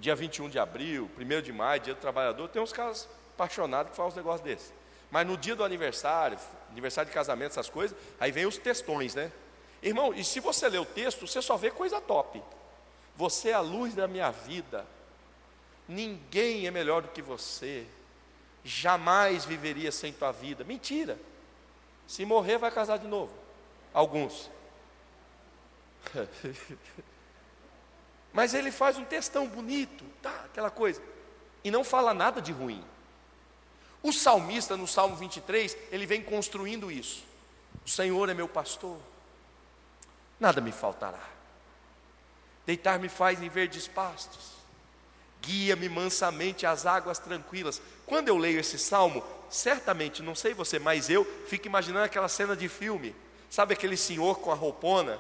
dia 0.00 0.16
21 0.16 0.48
de 0.48 0.58
abril, 0.58 1.10
1 1.18 1.42
de 1.42 1.52
maio, 1.52 1.80
dia 1.80 1.94
do 1.94 2.00
trabalhador. 2.00 2.48
Tem 2.48 2.60
uns 2.60 2.72
caras 2.72 3.08
apaixonados 3.34 3.90
que 3.90 3.96
fazem 3.96 4.12
uns 4.12 4.16
negócios 4.16 4.40
desses. 4.40 4.72
Mas 5.10 5.26
no 5.26 5.36
dia 5.36 5.54
do 5.54 5.62
aniversário, 5.64 6.38
aniversário 6.70 7.08
de 7.08 7.14
casamento, 7.14 7.52
essas 7.52 7.68
coisas, 7.68 7.96
aí 8.18 8.32
vem 8.32 8.46
os 8.46 8.56
textões, 8.56 9.14
né? 9.14 9.30
Irmão, 9.82 10.12
e 10.14 10.24
se 10.24 10.40
você 10.40 10.68
ler 10.68 10.78
o 10.78 10.84
texto, 10.84 11.26
você 11.26 11.42
só 11.42 11.56
vê 11.56 11.70
coisa 11.70 12.00
top. 12.00 12.42
Você 13.16 13.50
é 13.50 13.54
a 13.54 13.60
luz 13.60 13.94
da 13.94 14.08
minha 14.08 14.30
vida. 14.30 14.86
Ninguém 15.88 16.66
é 16.66 16.70
melhor 16.70 17.02
do 17.02 17.08
que 17.08 17.20
você. 17.20 17.86
Jamais 18.64 19.44
viveria 19.44 19.90
sem 19.90 20.12
tua 20.12 20.32
vida. 20.32 20.64
Mentira. 20.64 21.18
Se 22.06 22.24
morrer, 22.24 22.58
vai 22.58 22.70
casar 22.70 22.98
de 22.98 23.06
novo. 23.06 23.32
Alguns. 23.92 24.50
Mas 28.32 28.54
ele 28.54 28.70
faz 28.70 28.96
um 28.96 29.04
textão 29.04 29.46
bonito, 29.46 30.04
tá, 30.22 30.44
aquela 30.44 30.70
coisa. 30.70 31.02
E 31.64 31.70
não 31.70 31.84
fala 31.84 32.14
nada 32.14 32.40
de 32.40 32.52
ruim. 32.52 32.84
O 34.02 34.12
salmista, 34.12 34.76
no 34.76 34.86
Salmo 34.86 35.16
23, 35.16 35.76
ele 35.90 36.06
vem 36.06 36.22
construindo 36.22 36.90
isso. 36.90 37.24
O 37.84 37.88
Senhor 37.88 38.28
é 38.28 38.34
meu 38.34 38.48
pastor, 38.48 38.98
nada 40.38 40.60
me 40.60 40.72
faltará. 40.72 41.22
Deitar-me 42.66 43.08
faz 43.08 43.42
em 43.42 43.48
verdes 43.48 43.88
pastos. 43.88 44.52
Guia-me 45.42 45.88
mansamente 45.88 46.66
às 46.66 46.86
águas 46.86 47.18
tranquilas. 47.18 47.80
Quando 48.06 48.28
eu 48.28 48.36
leio 48.36 48.60
esse 48.60 48.78
salmo, 48.78 49.24
certamente, 49.48 50.22
não 50.22 50.34
sei 50.34 50.54
você, 50.54 50.78
mas 50.78 51.10
eu 51.10 51.24
fico 51.46 51.66
imaginando 51.66 52.04
aquela 52.04 52.28
cena 52.28 52.54
de 52.54 52.68
filme. 52.68 53.14
Sabe 53.48 53.74
aquele 53.74 53.96
senhor 53.96 54.38
com 54.38 54.52
a 54.52 54.54
roupona? 54.54 55.18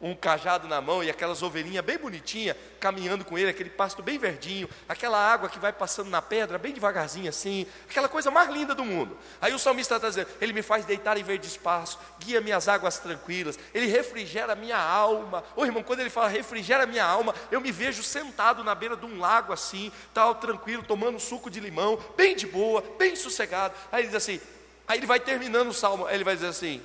Um 0.00 0.14
cajado 0.14 0.68
na 0.68 0.80
mão 0.80 1.02
e 1.02 1.08
aquelas 1.08 1.42
ovelhinhas 1.42 1.84
bem 1.84 1.96
bonitinhas 1.96 2.56
caminhando 2.78 3.24
com 3.24 3.38
ele, 3.38 3.48
aquele 3.48 3.70
pasto 3.70 4.02
bem 4.02 4.18
verdinho, 4.18 4.68
aquela 4.88 5.18
água 5.18 5.48
que 5.48 5.58
vai 5.58 5.72
passando 5.72 6.10
na 6.10 6.20
pedra 6.20 6.58
bem 6.58 6.72
devagarzinho 6.72 7.28
assim, 7.28 7.66
aquela 7.88 8.08
coisa 8.08 8.30
mais 8.30 8.50
linda 8.50 8.74
do 8.74 8.84
mundo. 8.84 9.16
Aí 9.40 9.54
o 9.54 9.58
salmista 9.58 9.96
está 9.96 10.08
dizendo: 10.08 10.28
Ele 10.40 10.52
me 10.52 10.62
faz 10.62 10.84
deitar 10.84 11.16
em 11.16 11.22
verde 11.22 11.46
espaço, 11.46 11.98
guia 12.18 12.40
minhas 12.40 12.68
águas 12.68 12.98
tranquilas, 12.98 13.58
Ele 13.72 13.86
refrigera 13.86 14.54
minha 14.54 14.78
alma. 14.78 15.42
Ô 15.56 15.64
irmão, 15.64 15.82
quando 15.82 16.00
ele 16.00 16.10
fala 16.10 16.28
refrigera 16.28 16.86
minha 16.86 17.04
alma, 17.04 17.34
eu 17.50 17.60
me 17.60 17.72
vejo 17.72 18.02
sentado 18.02 18.62
na 18.62 18.74
beira 18.74 18.96
de 18.96 19.06
um 19.06 19.18
lago 19.18 19.52
assim, 19.52 19.90
tal, 20.12 20.34
tranquilo, 20.34 20.82
tomando 20.82 21.18
suco 21.18 21.48
de 21.48 21.60
limão, 21.60 21.98
bem 22.16 22.36
de 22.36 22.46
boa, 22.46 22.84
bem 22.98 23.16
sossegado. 23.16 23.74
Aí 23.90 24.02
ele 24.02 24.08
diz 24.08 24.16
assim, 24.16 24.40
aí 24.86 24.98
ele 24.98 25.06
vai 25.06 25.20
terminando 25.20 25.68
o 25.68 25.74
salmo, 25.74 26.06
aí 26.06 26.14
ele 26.14 26.24
vai 26.24 26.34
dizer 26.34 26.48
assim: 26.48 26.82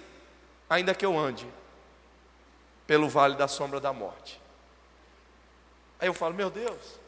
Ainda 0.69 0.93
que 0.93 1.06
eu 1.06 1.17
ande 1.17 1.48
pelo 2.89 3.08
vale 3.08 3.36
da 3.36 3.47
sombra 3.47 3.80
da 3.80 3.93
morte. 3.93 4.41
Aí 5.99 6.08
eu 6.08 6.13
falo, 6.13 6.34
meu 6.34 6.49
Deus, 6.49 6.99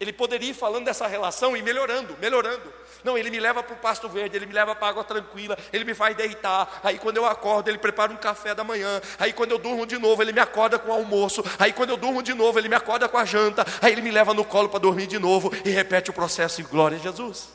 ele 0.00 0.10
poderia 0.10 0.52
ir 0.52 0.54
falando 0.54 0.86
dessa 0.86 1.06
relação 1.06 1.54
e 1.54 1.60
melhorando, 1.60 2.16
melhorando. 2.18 2.72
Não, 3.04 3.18
ele 3.18 3.28
me 3.28 3.38
leva 3.38 3.62
para 3.62 3.74
o 3.74 3.76
pasto 3.76 4.08
verde, 4.08 4.38
ele 4.38 4.46
me 4.46 4.54
leva 4.54 4.74
para 4.74 4.86
a 4.86 4.88
água 4.88 5.04
tranquila, 5.04 5.54
ele 5.70 5.84
me 5.84 5.92
faz 5.92 6.16
deitar. 6.16 6.80
Aí 6.82 6.98
quando 6.98 7.18
eu 7.18 7.26
acordo, 7.26 7.68
ele 7.68 7.76
prepara 7.76 8.10
um 8.10 8.16
café 8.16 8.54
da 8.54 8.64
manhã. 8.64 9.02
Aí 9.18 9.34
quando 9.34 9.50
eu 9.50 9.58
durmo 9.58 9.84
de 9.84 9.98
novo, 9.98 10.22
ele 10.22 10.32
me 10.32 10.40
acorda 10.40 10.78
com 10.78 10.88
o 10.88 10.94
almoço. 10.94 11.44
Aí 11.58 11.74
quando 11.74 11.90
eu 11.90 11.98
durmo 11.98 12.22
de 12.22 12.32
novo, 12.32 12.58
ele 12.58 12.70
me 12.70 12.74
acorda 12.74 13.06
com 13.06 13.18
a 13.18 13.24
janta. 13.26 13.66
Aí 13.82 13.92
ele 13.92 14.00
me 14.00 14.10
leva 14.10 14.32
no 14.32 14.46
colo 14.46 14.70
para 14.70 14.78
dormir 14.78 15.06
de 15.06 15.18
novo 15.18 15.52
e 15.62 15.68
repete 15.68 16.08
o 16.08 16.14
processo. 16.14 16.62
E 16.62 16.64
glória 16.64 16.96
a 16.96 17.00
Jesus. 17.00 17.50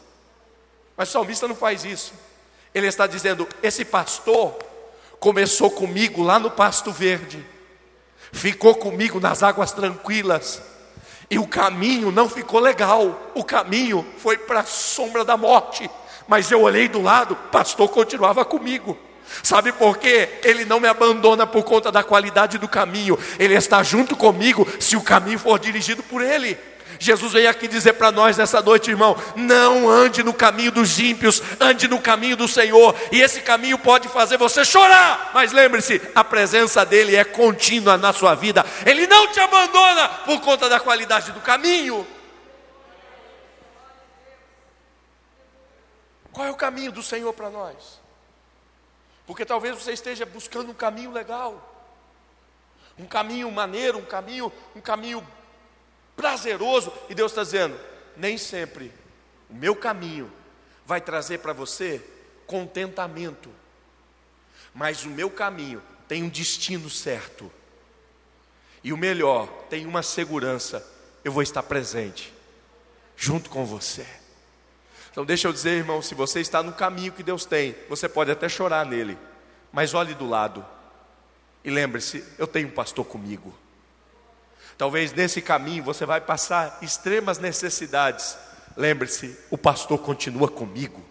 Mas 0.95 1.09
o 1.09 1.11
salmista 1.11 1.47
não 1.47 1.55
faz 1.55 1.85
isso. 1.85 2.13
Ele 2.71 2.85
está 2.85 3.07
dizendo: 3.07 3.49
esse 3.63 3.83
pastor 3.83 4.69
começou 5.21 5.69
comigo 5.69 6.23
lá 6.23 6.39
no 6.39 6.49
pasto 6.49 6.91
verde, 6.91 7.45
ficou 8.31 8.73
comigo 8.73 9.19
nas 9.19 9.43
águas 9.43 9.71
tranquilas, 9.71 10.59
e 11.29 11.37
o 11.37 11.47
caminho 11.47 12.11
não 12.11 12.27
ficou 12.27 12.59
legal, 12.59 13.31
o 13.35 13.43
caminho 13.43 14.03
foi 14.17 14.35
para 14.35 14.61
a 14.61 14.65
sombra 14.65 15.23
da 15.23 15.37
morte, 15.37 15.87
mas 16.27 16.49
eu 16.49 16.61
olhei 16.61 16.89
do 16.89 16.99
lado, 16.99 17.35
pastor 17.51 17.87
continuava 17.89 18.43
comigo. 18.43 18.97
Sabe 19.43 19.71
por 19.71 19.97
quê? 19.97 20.27
Ele 20.43 20.65
não 20.65 20.79
me 20.79 20.87
abandona 20.87 21.45
por 21.45 21.63
conta 21.63 21.91
da 21.91 22.03
qualidade 22.03 22.57
do 22.57 22.67
caminho, 22.67 23.17
ele 23.37 23.53
está 23.53 23.83
junto 23.83 24.17
comigo 24.17 24.67
se 24.79 24.97
o 24.97 25.01
caminho 25.01 25.37
for 25.37 25.59
dirigido 25.59 26.01
por 26.01 26.23
ele. 26.23 26.57
Jesus 27.01 27.33
veio 27.33 27.49
aqui 27.49 27.67
dizer 27.67 27.93
para 27.93 28.11
nós 28.11 28.37
nessa 28.37 28.61
noite, 28.61 28.91
irmão: 28.91 29.17
não 29.35 29.89
ande 29.89 30.21
no 30.21 30.35
caminho 30.35 30.71
dos 30.71 30.99
ímpios, 30.99 31.41
ande 31.59 31.87
no 31.87 31.99
caminho 31.99 32.37
do 32.37 32.47
Senhor, 32.47 32.95
e 33.11 33.19
esse 33.19 33.41
caminho 33.41 33.79
pode 33.79 34.07
fazer 34.07 34.37
você 34.37 34.63
chorar, 34.63 35.31
mas 35.33 35.51
lembre-se, 35.51 35.99
a 36.13 36.23
presença 36.23 36.85
dEle 36.85 37.15
é 37.15 37.23
contínua 37.23 37.97
na 37.97 38.13
sua 38.13 38.35
vida, 38.35 38.63
Ele 38.85 39.07
não 39.07 39.25
te 39.31 39.39
abandona 39.39 40.09
por 40.25 40.39
conta 40.41 40.69
da 40.69 40.79
qualidade 40.79 41.31
do 41.31 41.41
caminho. 41.41 42.05
Qual 46.31 46.45
é 46.45 46.51
o 46.51 46.55
caminho 46.55 46.91
do 46.91 47.01
Senhor 47.01 47.33
para 47.33 47.49
nós? 47.49 47.99
Porque 49.25 49.43
talvez 49.43 49.75
você 49.75 49.91
esteja 49.91 50.23
buscando 50.23 50.69
um 50.69 50.75
caminho 50.75 51.11
legal, 51.11 51.89
um 52.95 53.07
caminho 53.07 53.49
maneiro, 53.49 53.97
um 53.97 54.05
caminho, 54.05 54.53
um 54.75 54.81
caminho 54.81 55.27
prazeroso, 56.21 56.93
e 57.09 57.15
Deus 57.15 57.31
está 57.31 57.41
dizendo: 57.41 57.77
nem 58.15 58.37
sempre 58.37 58.93
o 59.49 59.55
meu 59.55 59.75
caminho 59.75 60.31
vai 60.85 61.01
trazer 61.01 61.39
para 61.39 61.51
você 61.51 61.99
contentamento, 62.45 63.49
mas 64.73 65.03
o 65.03 65.09
meu 65.09 65.31
caminho 65.31 65.81
tem 66.07 66.21
um 66.21 66.29
destino 66.29 66.89
certo, 66.89 67.51
e 68.83 68.93
o 68.93 68.97
melhor, 68.97 69.47
tem 69.67 69.87
uma 69.87 70.03
segurança: 70.03 70.87
eu 71.25 71.31
vou 71.31 71.41
estar 71.41 71.63
presente, 71.63 72.31
junto 73.17 73.49
com 73.49 73.65
você. 73.65 74.05
Então, 75.11 75.25
deixa 75.25 75.47
eu 75.47 75.51
dizer, 75.51 75.71
irmão, 75.71 76.01
se 76.01 76.15
você 76.15 76.39
está 76.39 76.63
no 76.63 76.71
caminho 76.71 77.11
que 77.11 77.23
Deus 77.23 77.43
tem, 77.43 77.75
você 77.89 78.07
pode 78.07 78.31
até 78.31 78.47
chorar 78.47 78.85
nele, 78.85 79.17
mas 79.73 79.93
olhe 79.93 80.13
do 80.13 80.29
lado 80.29 80.63
e 81.63 81.71
lembre-se: 81.71 82.23
eu 82.37 82.45
tenho 82.45 82.67
um 82.67 82.71
pastor 82.71 83.05
comigo. 83.05 83.57
Talvez 84.81 85.13
nesse 85.13 85.43
caminho 85.43 85.83
você 85.83 86.07
vai 86.07 86.19
passar 86.19 86.79
extremas 86.81 87.37
necessidades. 87.37 88.35
Lembre-se, 88.75 89.37
o 89.51 89.55
pastor 89.55 89.99
continua 89.99 90.47
comigo. 90.49 91.05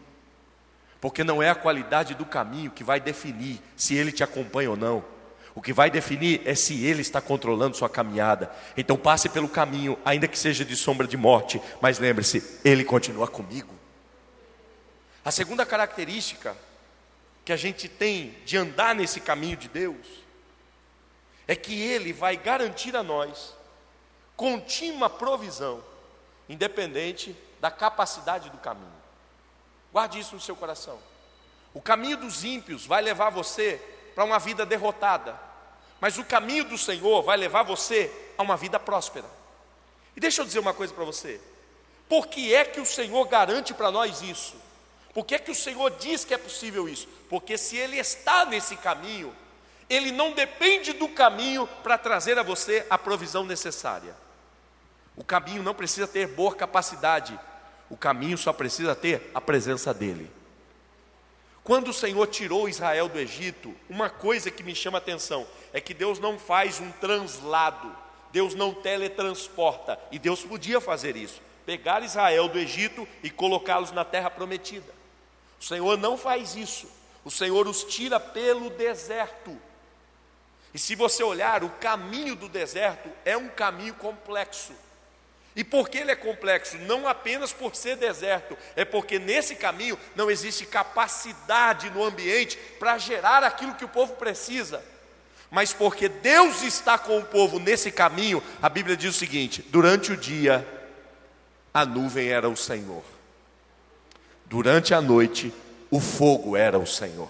Porque 1.00 1.22
não 1.22 1.40
é 1.40 1.50
a 1.50 1.54
qualidade 1.54 2.16
do 2.16 2.24
caminho 2.24 2.72
que 2.72 2.82
vai 2.82 2.98
definir 2.98 3.62
se 3.76 3.94
ele 3.94 4.10
te 4.10 4.24
acompanha 4.24 4.72
ou 4.72 4.76
não. 4.76 5.04
O 5.54 5.62
que 5.62 5.72
vai 5.72 5.88
definir 5.88 6.42
é 6.44 6.52
se 6.56 6.84
ele 6.84 7.00
está 7.00 7.20
controlando 7.20 7.76
sua 7.76 7.88
caminhada. 7.88 8.50
Então 8.76 8.96
passe 8.96 9.28
pelo 9.28 9.48
caminho, 9.48 9.96
ainda 10.04 10.26
que 10.26 10.36
seja 10.36 10.64
de 10.64 10.74
sombra 10.74 11.06
de 11.06 11.16
morte, 11.16 11.62
mas 11.80 12.00
lembre-se, 12.00 12.42
ele 12.64 12.82
continua 12.82 13.28
comigo. 13.28 13.72
A 15.24 15.30
segunda 15.30 15.64
característica 15.64 16.56
que 17.44 17.52
a 17.52 17.56
gente 17.56 17.88
tem 17.88 18.34
de 18.44 18.56
andar 18.56 18.96
nesse 18.96 19.20
caminho 19.20 19.56
de 19.56 19.68
Deus 19.68 20.08
é 21.46 21.54
que 21.54 21.80
ele 21.80 22.12
vai 22.12 22.36
garantir 22.36 22.96
a 22.96 23.04
nós 23.04 23.59
contínua 24.40 25.10
provisão, 25.10 25.84
independente 26.48 27.36
da 27.60 27.70
capacidade 27.70 28.48
do 28.48 28.56
caminho. 28.56 28.90
Guarde 29.92 30.18
isso 30.18 30.34
no 30.34 30.40
seu 30.40 30.56
coração. 30.56 30.98
O 31.74 31.82
caminho 31.82 32.16
dos 32.16 32.42
ímpios 32.42 32.86
vai 32.86 33.02
levar 33.02 33.28
você 33.28 33.78
para 34.14 34.24
uma 34.24 34.38
vida 34.38 34.64
derrotada, 34.64 35.38
mas 36.00 36.16
o 36.16 36.24
caminho 36.24 36.64
do 36.64 36.78
Senhor 36.78 37.20
vai 37.20 37.36
levar 37.36 37.64
você 37.64 38.10
a 38.38 38.42
uma 38.42 38.56
vida 38.56 38.80
próspera. 38.80 39.26
E 40.16 40.20
deixa 40.20 40.40
eu 40.40 40.46
dizer 40.46 40.60
uma 40.60 40.72
coisa 40.72 40.94
para 40.94 41.04
você: 41.04 41.38
por 42.08 42.26
que 42.26 42.54
é 42.54 42.64
que 42.64 42.80
o 42.80 42.86
Senhor 42.86 43.22
garante 43.26 43.74
para 43.74 43.90
nós 43.90 44.22
isso? 44.22 44.56
Por 45.12 45.26
que 45.26 45.34
é 45.34 45.38
que 45.38 45.50
o 45.50 45.54
Senhor 45.54 45.90
diz 45.98 46.24
que 46.24 46.32
é 46.32 46.38
possível 46.38 46.88
isso? 46.88 47.06
Porque 47.28 47.58
se 47.58 47.76
Ele 47.76 47.98
está 47.98 48.46
nesse 48.46 48.74
caminho, 48.74 49.36
Ele 49.86 50.10
não 50.10 50.32
depende 50.32 50.94
do 50.94 51.10
caminho 51.10 51.66
para 51.82 51.98
trazer 51.98 52.38
a 52.38 52.42
você 52.42 52.86
a 52.88 52.96
provisão 52.96 53.44
necessária. 53.44 54.16
O 55.20 55.22
caminho 55.22 55.62
não 55.62 55.74
precisa 55.74 56.08
ter 56.08 56.26
boa 56.26 56.54
capacidade, 56.54 57.38
o 57.90 57.96
caminho 57.96 58.38
só 58.38 58.54
precisa 58.54 58.94
ter 58.94 59.30
a 59.34 59.40
presença 59.40 59.92
dEle. 59.92 60.30
Quando 61.62 61.88
o 61.88 61.92
Senhor 61.92 62.26
tirou 62.28 62.70
Israel 62.70 63.06
do 63.06 63.18
Egito, 63.18 63.76
uma 63.86 64.08
coisa 64.08 64.50
que 64.50 64.62
me 64.62 64.74
chama 64.74 64.96
a 64.96 64.98
atenção 64.98 65.46
é 65.74 65.80
que 65.80 65.92
Deus 65.92 66.18
não 66.18 66.38
faz 66.38 66.80
um 66.80 66.90
translado, 66.92 67.94
Deus 68.32 68.54
não 68.54 68.72
teletransporta, 68.72 70.00
e 70.10 70.18
Deus 70.18 70.42
podia 70.42 70.80
fazer 70.80 71.14
isso, 71.16 71.42
pegar 71.66 72.02
Israel 72.02 72.48
do 72.48 72.58
Egito 72.58 73.06
e 73.22 73.28
colocá-los 73.28 73.92
na 73.92 74.06
terra 74.06 74.30
prometida. 74.30 74.90
O 75.60 75.64
Senhor 75.64 75.98
não 75.98 76.16
faz 76.16 76.56
isso, 76.56 76.88
o 77.26 77.30
Senhor 77.30 77.68
os 77.68 77.84
tira 77.84 78.18
pelo 78.18 78.70
deserto. 78.70 79.54
E 80.72 80.78
se 80.78 80.94
você 80.94 81.22
olhar, 81.22 81.62
o 81.62 81.68
caminho 81.68 82.34
do 82.34 82.48
deserto 82.48 83.10
é 83.22 83.36
um 83.36 83.50
caminho 83.50 83.92
complexo. 83.92 84.72
E 85.54 85.64
por 85.64 85.88
que 85.88 85.98
ele 85.98 86.12
é 86.12 86.16
complexo? 86.16 86.78
Não 86.78 87.08
apenas 87.08 87.52
por 87.52 87.74
ser 87.74 87.96
deserto, 87.96 88.56
é 88.76 88.84
porque 88.84 89.18
nesse 89.18 89.56
caminho 89.56 89.98
não 90.14 90.30
existe 90.30 90.64
capacidade 90.64 91.90
no 91.90 92.04
ambiente 92.04 92.56
para 92.78 92.98
gerar 92.98 93.42
aquilo 93.42 93.74
que 93.74 93.84
o 93.84 93.88
povo 93.88 94.14
precisa. 94.14 94.82
Mas 95.50 95.72
porque 95.72 96.08
Deus 96.08 96.62
está 96.62 96.96
com 96.96 97.18
o 97.18 97.24
povo 97.24 97.58
nesse 97.58 97.90
caminho, 97.90 98.40
a 98.62 98.68
Bíblia 98.68 98.96
diz 98.96 99.16
o 99.16 99.18
seguinte: 99.18 99.62
durante 99.68 100.12
o 100.12 100.16
dia, 100.16 100.66
a 101.74 101.84
nuvem 101.84 102.28
era 102.28 102.48
o 102.48 102.56
Senhor, 102.56 103.02
durante 104.46 104.94
a 104.94 105.00
noite, 105.00 105.52
o 105.90 106.00
fogo 106.00 106.56
era 106.56 106.78
o 106.78 106.86
Senhor, 106.86 107.28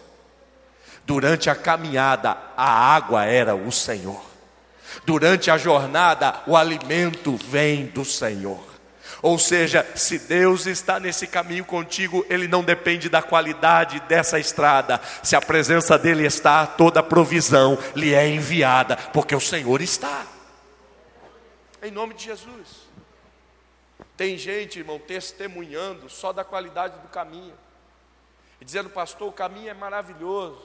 durante 1.06 1.48
a 1.48 1.54
caminhada, 1.54 2.37
a 2.54 2.94
água 2.94 3.24
era 3.24 3.54
o 3.54 3.72
Senhor. 3.72 4.29
Durante 5.05 5.50
a 5.50 5.59
jornada, 5.59 6.42
o 6.46 6.57
alimento 6.57 7.37
vem 7.37 7.87
do 7.87 8.05
Senhor. 8.05 8.70
Ou 9.22 9.38
seja, 9.38 9.87
se 9.94 10.18
Deus 10.18 10.66
está 10.66 10.98
nesse 10.98 11.26
caminho 11.26 11.64
contigo, 11.64 12.24
Ele 12.29 12.48
não 12.48 12.64
depende 12.64 13.09
da 13.09 13.20
qualidade 13.20 14.00
dessa 14.00 14.38
estrada. 14.38 15.00
Se 15.22 15.37
a 15.37 15.40
presença 15.40 15.98
dEle 15.98 16.24
está, 16.24 16.66
toda 16.66 17.03
provisão 17.03 17.79
lhe 17.94 18.14
é 18.14 18.26
enviada, 18.29 18.96
porque 18.96 19.35
o 19.35 19.40
Senhor 19.40 19.83
está. 19.83 20.26
Em 21.83 21.90
nome 21.90 22.14
de 22.14 22.24
Jesus. 22.24 22.88
Tem 24.16 24.37
gente, 24.37 24.79
irmão, 24.79 24.98
testemunhando 24.98 26.09
só 26.09 26.33
da 26.33 26.44
qualidade 26.44 26.98
do 27.00 27.09
caminho, 27.09 27.55
e 28.61 28.64
dizendo, 28.64 28.90
pastor, 28.90 29.29
o 29.29 29.33
caminho 29.33 29.70
é 29.70 29.74
maravilhoso, 29.74 30.61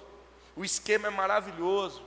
o 0.55 0.65
esquema 0.65 1.07
é 1.07 1.11
maravilhoso, 1.11 2.01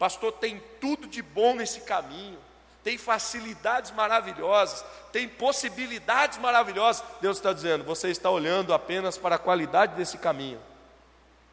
Pastor, 0.00 0.32
tem 0.32 0.58
tudo 0.80 1.06
de 1.06 1.20
bom 1.20 1.54
nesse 1.54 1.82
caminho. 1.82 2.38
tem 2.82 2.96
facilidades 2.96 3.90
maravilhosas, 3.90 4.82
tem 5.12 5.28
possibilidades 5.28 6.38
maravilhosas. 6.38 7.04
Deus 7.20 7.36
está 7.36 7.52
dizendo: 7.52 7.84
você 7.84 8.08
está 8.08 8.30
olhando 8.30 8.72
apenas 8.72 9.18
para 9.18 9.36
a 9.36 9.38
qualidade 9.38 9.94
desse 9.94 10.16
caminho, 10.16 10.58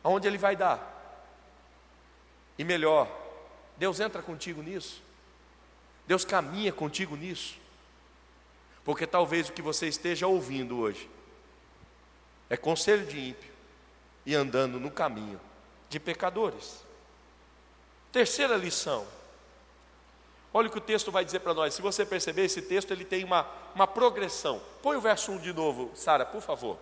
aonde 0.01 0.25
ele 0.25 0.37
vai 0.37 0.55
dar. 0.55 0.95
E 2.57 2.63
melhor, 2.63 3.11
Deus 3.75 3.99
entra 3.99 4.21
contigo 4.21 4.63
nisso, 4.63 5.03
Deus 6.07 6.23
caminha 6.23 6.71
contigo 6.71 7.17
nisso, 7.17 7.57
porque 8.85 9.05
talvez 9.05 9.49
o 9.49 9.51
que 9.51 9.61
você 9.61 9.89
esteja 9.89 10.25
ouvindo 10.25 10.79
hoje 10.79 11.09
é 12.49 12.55
conselho 12.55 13.05
de 13.05 13.19
ímpio 13.19 13.51
e 14.25 14.33
andando 14.33 14.79
no 14.79 14.89
caminho 14.89 15.41
de 15.89 15.99
pecadores. 15.99 16.86
Terceira 18.11 18.55
lição. 18.55 19.05
Olha 20.53 20.67
o 20.67 20.71
que 20.71 20.77
o 20.77 20.81
texto 20.81 21.11
vai 21.11 21.23
dizer 21.23 21.39
para 21.39 21.53
nós. 21.53 21.73
Se 21.73 21.81
você 21.81 22.05
perceber, 22.05 22.45
esse 22.45 22.61
texto 22.61 22.91
ele 22.91 23.05
tem 23.05 23.23
uma, 23.23 23.47
uma 23.75 23.85
progressão. 23.85 24.61
Põe 24.81 24.97
o 24.97 25.01
verso 25.01 25.31
1 25.31 25.39
de 25.39 25.53
novo, 25.53 25.91
Sara, 25.93 26.25
por 26.25 26.41
favor. 26.41 26.77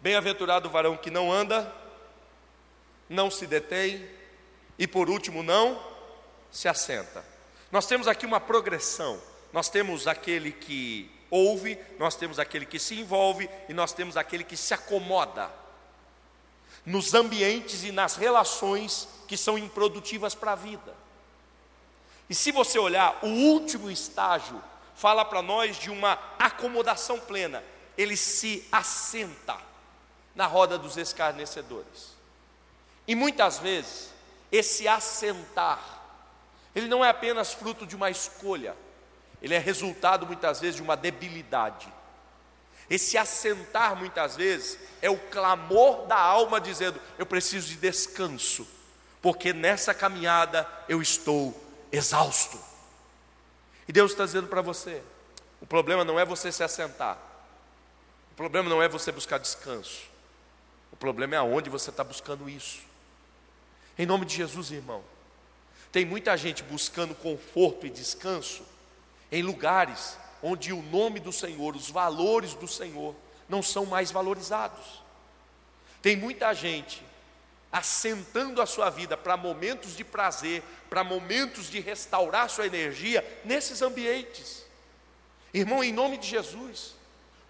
Bem-aventurado 0.00 0.68
o 0.68 0.70
varão 0.70 0.96
que 0.96 1.10
não 1.10 1.32
anda, 1.32 1.72
não 3.08 3.30
se 3.30 3.46
detém 3.46 4.08
e, 4.78 4.86
por 4.86 5.08
último, 5.08 5.42
não 5.42 5.80
se 6.50 6.68
assenta. 6.68 7.24
Nós 7.70 7.86
temos 7.86 8.06
aqui 8.06 8.26
uma 8.26 8.40
progressão. 8.40 9.20
Nós 9.52 9.68
temos 9.68 10.06
aquele 10.06 10.52
que 10.52 11.10
ouve, 11.30 11.78
nós 11.98 12.14
temos 12.14 12.38
aquele 12.38 12.66
que 12.66 12.78
se 12.78 12.98
envolve 13.00 13.48
e 13.68 13.72
nós 13.72 13.92
temos 13.92 14.16
aquele 14.16 14.44
que 14.44 14.56
se 14.56 14.74
acomoda 14.74 15.50
nos 16.84 17.14
ambientes 17.14 17.84
e 17.84 17.92
nas 17.92 18.16
relações 18.16 19.08
que 19.32 19.36
são 19.38 19.56
improdutivas 19.56 20.34
para 20.34 20.52
a 20.52 20.54
vida. 20.54 20.94
E 22.28 22.34
se 22.34 22.52
você 22.52 22.78
olhar, 22.78 23.18
o 23.22 23.28
último 23.28 23.90
estágio 23.90 24.62
fala 24.94 25.24
para 25.24 25.40
nós 25.40 25.78
de 25.78 25.88
uma 25.88 26.18
acomodação 26.38 27.18
plena. 27.18 27.64
Ele 27.96 28.14
se 28.14 28.68
assenta 28.70 29.56
na 30.34 30.44
roda 30.44 30.76
dos 30.76 30.98
escarnecedores. 30.98 32.14
E 33.08 33.14
muitas 33.14 33.58
vezes, 33.58 34.12
esse 34.52 34.86
assentar, 34.86 35.80
ele 36.74 36.88
não 36.88 37.02
é 37.02 37.08
apenas 37.08 37.54
fruto 37.54 37.86
de 37.86 37.96
uma 37.96 38.10
escolha, 38.10 38.76
ele 39.40 39.54
é 39.54 39.58
resultado 39.58 40.26
muitas 40.26 40.60
vezes 40.60 40.76
de 40.76 40.82
uma 40.82 40.94
debilidade. 40.94 41.90
Esse 42.90 43.16
assentar 43.16 43.96
muitas 43.96 44.36
vezes 44.36 44.78
é 45.00 45.08
o 45.08 45.16
clamor 45.16 46.06
da 46.06 46.18
alma 46.18 46.60
dizendo: 46.60 47.00
Eu 47.16 47.24
preciso 47.24 47.66
de 47.68 47.76
descanso, 47.76 48.68
porque 49.22 49.52
nessa 49.52 49.94
caminhada 49.94 50.68
eu 50.88 51.00
estou 51.00 51.58
exausto. 51.92 52.58
E 53.86 53.92
Deus 53.92 54.10
está 54.10 54.24
dizendo 54.24 54.48
para 54.48 54.60
você: 54.60 55.00
o 55.60 55.66
problema 55.66 56.04
não 56.04 56.18
é 56.18 56.24
você 56.24 56.50
se 56.50 56.64
assentar, 56.64 57.16
o 58.32 58.34
problema 58.34 58.68
não 58.68 58.82
é 58.82 58.88
você 58.88 59.12
buscar 59.12 59.38
descanso, 59.38 60.02
o 60.90 60.96
problema 60.96 61.36
é 61.36 61.38
aonde 61.38 61.70
você 61.70 61.90
está 61.90 62.02
buscando 62.02 62.50
isso. 62.50 62.80
Em 63.96 64.04
nome 64.04 64.26
de 64.26 64.34
Jesus, 64.34 64.72
irmão, 64.72 65.04
tem 65.92 66.04
muita 66.04 66.36
gente 66.36 66.62
buscando 66.64 67.14
conforto 67.14 67.86
e 67.86 67.90
descanso 67.90 68.64
em 69.30 69.42
lugares 69.42 70.18
onde 70.42 70.72
o 70.72 70.82
nome 70.82 71.20
do 71.20 71.32
Senhor, 71.32 71.76
os 71.76 71.88
valores 71.88 72.54
do 72.54 72.66
Senhor, 72.66 73.14
não 73.48 73.62
são 73.62 73.86
mais 73.86 74.10
valorizados. 74.10 75.00
Tem 76.00 76.16
muita 76.16 76.52
gente 76.52 77.04
assentando 77.72 78.60
a 78.60 78.66
sua 78.66 78.90
vida 78.90 79.16
para 79.16 79.36
momentos 79.36 79.96
de 79.96 80.04
prazer, 80.04 80.62
para 80.90 81.02
momentos 81.02 81.70
de 81.70 81.80
restaurar 81.80 82.50
sua 82.50 82.66
energia 82.66 83.24
nesses 83.44 83.80
ambientes. 83.80 84.62
Irmão, 85.54 85.82
em 85.82 85.92
nome 85.92 86.18
de 86.18 86.28
Jesus, 86.28 86.94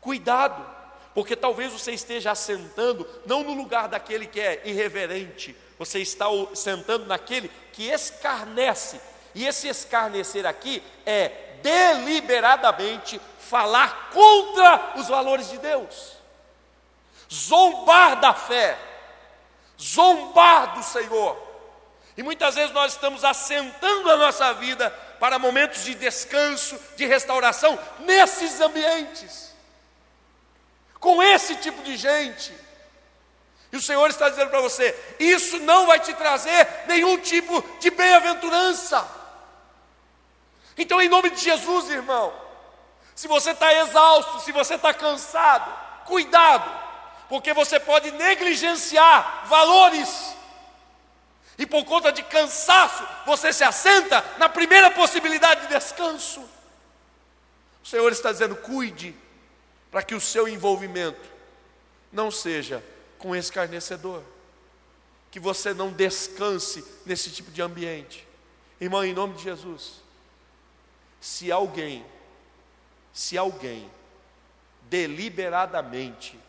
cuidado, 0.01 0.65
porque 1.13 1.35
talvez 1.35 1.73
você 1.73 1.93
esteja 1.93 2.31
assentando 2.31 3.07
não 3.27 3.43
no 3.43 3.53
lugar 3.53 3.89
daquele 3.89 4.27
que 4.27 4.41
é 4.41 4.63
irreverente, 4.65 5.57
você 5.79 5.99
está 5.99 6.27
sentando 6.55 7.07
naquele 7.07 7.51
que 7.73 7.89
escarnece, 7.89 9.01
e 9.35 9.47
esse 9.47 9.67
escarnecer 9.67 10.47
aqui 10.47 10.83
é 11.05 11.57
deliberadamente 11.63 13.21
falar 13.39 14.11
contra 14.13 14.95
os 14.97 15.09
valores 15.09 15.51
de 15.51 15.59
Deus, 15.59 16.17
zombar 17.31 18.21
da 18.21 18.35
fé, 18.35 18.79
zombar 19.83 20.75
do 20.75 20.83
Senhor. 20.83 21.37
E 22.17 22.23
muitas 22.23 22.55
vezes 22.55 22.73
nós 22.73 22.93
estamos 22.93 23.25
assentando 23.25 24.11
a 24.11 24.17
nossa 24.17 24.53
vida 24.55 24.91
para 25.19 25.39
momentos 25.39 25.85
de 25.85 25.95
descanso, 25.95 26.79
de 26.97 27.07
restauração, 27.07 27.79
nesses 28.01 28.61
ambientes, 28.61 29.55
com 31.01 31.23
esse 31.23 31.57
tipo 31.57 31.83
de 31.83 31.97
gente. 31.97 32.53
E 33.73 33.77
o 33.77 33.83
Senhor 33.83 34.09
está 34.11 34.29
dizendo 34.29 34.51
para 34.51 34.61
você: 34.61 34.95
isso 35.19 35.59
não 35.61 35.87
vai 35.87 35.99
te 36.01 36.13
trazer 36.15 36.69
nenhum 36.87 37.17
tipo 37.19 37.65
de 37.81 37.91
bem-aventurança. 37.91 39.09
Então, 40.77 41.01
em 41.01 41.09
nome 41.09 41.31
de 41.31 41.41
Jesus, 41.41 41.89
irmão, 41.91 42.33
se 43.15 43.27
você 43.29 43.53
está 43.53 43.73
exausto, 43.75 44.41
se 44.41 44.53
você 44.53 44.75
está 44.75 44.93
cansado, 44.93 46.05
cuidado, 46.05 46.82
porque 47.33 47.55
você 47.55 47.81
pode 47.81 48.11
negligenciar 48.11 49.47
valores, 49.49 50.37
e 51.57 51.65
por 51.65 51.83
conta 51.83 52.13
de 52.13 52.23
cansaço, 52.23 53.03
você 53.25 53.55
se 53.55 53.65
assenta 53.65 54.23
na 54.37 54.51
primeira 54.51 54.91
possibilidade 54.91 55.63
de 55.63 55.69
descanso. 55.69 56.47
O 57.83 57.89
Senhor 57.89 58.13
está 58.13 58.31
dizendo: 58.31 58.55
cuide, 58.57 59.17
para 59.91 60.03
que 60.03 60.15
o 60.15 60.21
seu 60.21 60.47
envolvimento 60.47 61.27
não 62.13 62.31
seja 62.31 62.85
com 63.17 63.35
escarnecedor, 63.35 64.23
que 65.31 65.41
você 65.41 65.73
não 65.73 65.91
descanse 65.91 66.85
nesse 67.07 67.31
tipo 67.31 67.51
de 67.51 67.63
ambiente. 67.63 68.29
Irmão, 68.79 69.03
em 69.03 69.15
nome 69.15 69.37
de 69.37 69.45
Jesus, 69.45 70.03
se 71.19 71.51
alguém, 71.51 72.05
se 73.11 73.39
alguém 73.39 73.91
deliberadamente 74.83 76.42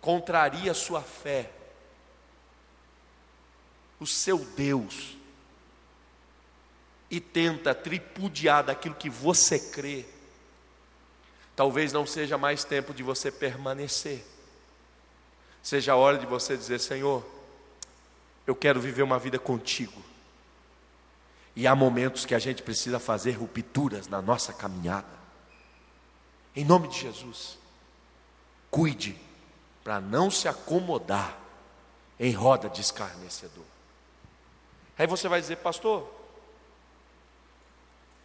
contraria 0.00 0.72
sua 0.74 1.02
fé, 1.02 1.50
o 4.00 4.06
seu 4.06 4.38
Deus, 4.38 5.16
e 7.10 7.20
tenta 7.20 7.74
tripudiar 7.74 8.64
daquilo 8.64 8.94
que 8.94 9.08
você 9.08 9.58
crê, 9.58 10.04
talvez 11.56 11.92
não 11.92 12.06
seja 12.06 12.36
mais 12.36 12.64
tempo 12.64 12.92
de 12.92 13.02
você 13.02 13.30
permanecer, 13.30 14.24
seja 15.62 15.92
a 15.92 15.96
hora 15.96 16.18
de 16.18 16.26
você 16.26 16.56
dizer: 16.56 16.78
Senhor, 16.78 17.26
eu 18.46 18.54
quero 18.54 18.80
viver 18.80 19.02
uma 19.02 19.18
vida 19.18 19.38
contigo. 19.38 20.02
E 21.56 21.66
há 21.66 21.74
momentos 21.74 22.24
que 22.24 22.34
a 22.36 22.38
gente 22.38 22.62
precisa 22.62 23.00
fazer 23.00 23.32
rupturas 23.32 24.06
na 24.06 24.22
nossa 24.22 24.52
caminhada. 24.52 25.18
Em 26.54 26.64
nome 26.64 26.86
de 26.88 27.00
Jesus, 27.00 27.58
cuide 28.70 29.27
para 29.88 30.02
não 30.02 30.30
se 30.30 30.46
acomodar 30.46 31.34
em 32.20 32.30
roda 32.30 32.68
de 32.68 32.82
escarnecedor. 32.82 33.64
Aí 34.98 35.06
você 35.06 35.28
vai 35.28 35.40
dizer, 35.40 35.56
pastor, 35.56 36.06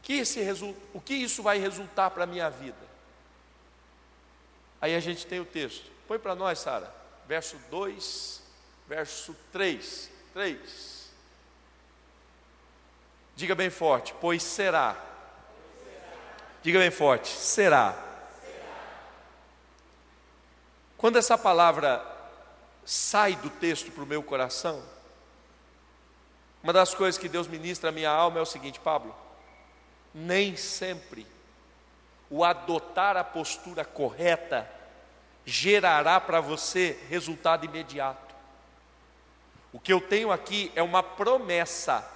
que 0.02 0.15
esse 0.15 0.41
o 0.93 0.99
que 0.99 1.13
isso 1.13 1.41
vai 1.41 1.60
resultar 1.60 2.10
para 2.10 2.26
a 2.26 2.28
minha 2.28 2.49
vida? 2.49 2.86
Aí 4.82 4.93
a 4.93 4.99
gente 4.99 5.26
tem 5.26 5.39
o 5.39 5.45
texto. 5.45 5.89
Põe 6.06 6.19
para 6.19 6.36
nós, 6.36 6.60
Sara. 6.60 6.93
Verso 7.30 7.56
2, 7.72 8.43
verso 8.86 9.34
3. 9.53 10.09
3. 10.34 11.11
Diga 13.38 13.55
bem 13.55 13.70
forte, 13.70 14.14
pois 14.20 14.43
será. 14.43 15.01
Diga 16.61 16.80
bem 16.80 16.91
forte, 16.91 17.30
será. 17.30 18.12
Quando 21.04 21.18
essa 21.18 21.38
palavra 21.38 22.01
sai 22.86 23.36
do 23.36 23.49
texto 23.49 23.91
para 23.91 24.06
o 24.06 24.08
meu 24.08 24.24
coração, 24.24 24.82
uma 26.64 26.72
das 26.72 26.93
coisas 26.93 27.20
que 27.20 27.28
Deus 27.28 27.45
ministra 27.45 27.89
à 27.89 27.91
minha 27.91 28.10
alma 28.10 28.39
é 28.39 28.41
o 28.41 28.45
seguinte, 28.45 28.80
Pablo: 28.80 29.14
nem 30.14 30.56
sempre 30.56 31.28
o 32.30 32.41
adotar 32.41 33.18
a 33.18 33.24
postura 33.26 33.84
correta 33.84 34.66
gerará 35.45 36.22
para 36.22 36.39
você 36.39 36.97
resultado 37.10 37.66
imediato. 37.66 38.34
O 39.74 39.82
que 39.82 39.91
eu 39.91 39.99
tenho 39.99 40.32
aqui 40.32 40.72
é 40.74 40.82
uma 40.82 41.04
promessa 41.04 42.10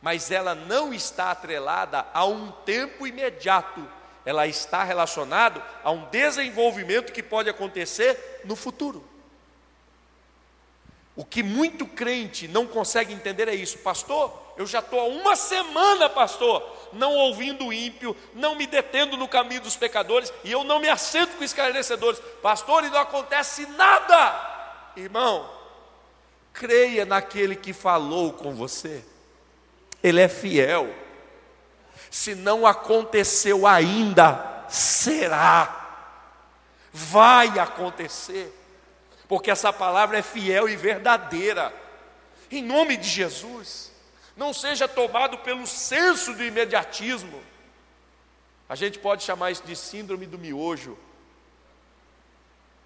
mas 0.00 0.30
ela 0.30 0.54
não 0.54 0.94
está 0.94 1.32
atrelada 1.32 2.06
a 2.14 2.24
um 2.24 2.50
tempo 2.50 3.04
imediato, 3.04 3.88
ela 4.24 4.46
está 4.46 4.84
relacionada 4.84 5.62
a 5.82 5.90
um 5.90 6.04
desenvolvimento 6.06 7.12
que 7.12 7.22
pode 7.22 7.48
acontecer 7.48 8.42
no 8.44 8.54
futuro. 8.56 9.04
O 11.14 11.24
que 11.24 11.42
muito 11.42 11.86
crente 11.86 12.48
não 12.48 12.66
consegue 12.66 13.12
entender 13.12 13.46
é 13.48 13.54
isso, 13.54 13.78
pastor. 13.78 14.32
Eu 14.56 14.66
já 14.66 14.78
estou 14.78 14.98
há 14.98 15.04
uma 15.04 15.36
semana, 15.36 16.08
pastor, 16.08 16.62
não 16.92 17.14
ouvindo 17.14 17.66
o 17.66 17.72
ímpio, 17.72 18.16
não 18.34 18.54
me 18.54 18.66
detendo 18.66 19.16
no 19.16 19.28
caminho 19.28 19.60
dos 19.60 19.76
pecadores, 19.76 20.32
e 20.44 20.52
eu 20.52 20.64
não 20.64 20.78
me 20.78 20.88
assento 20.88 21.36
com 21.36 21.44
esclarecedores, 21.44 22.20
pastor, 22.42 22.84
e 22.84 22.90
não 22.90 22.98
acontece 22.98 23.66
nada. 23.66 24.92
Irmão, 24.96 25.50
creia 26.52 27.04
naquele 27.04 27.56
que 27.56 27.72
falou 27.72 28.32
com 28.32 28.54
você, 28.54 29.04
ele 30.02 30.20
é 30.20 30.28
fiel. 30.28 30.94
Se 32.10 32.34
não 32.34 32.66
aconteceu 32.66 33.66
ainda, 33.66 34.64
será, 34.68 36.10
vai 36.92 37.58
acontecer 37.58 38.58
porque 39.32 39.50
essa 39.50 39.72
palavra 39.72 40.18
é 40.18 40.22
fiel 40.22 40.68
e 40.68 40.76
verdadeira. 40.76 41.72
Em 42.50 42.62
nome 42.62 42.98
de 42.98 43.08
Jesus, 43.08 43.90
não 44.36 44.52
seja 44.52 44.86
tomado 44.86 45.38
pelo 45.38 45.66
senso 45.66 46.34
do 46.34 46.44
imediatismo. 46.44 47.42
A 48.68 48.74
gente 48.74 48.98
pode 48.98 49.22
chamar 49.22 49.50
isso 49.50 49.64
de 49.64 49.74
síndrome 49.74 50.26
do 50.26 50.38
miojo. 50.38 50.98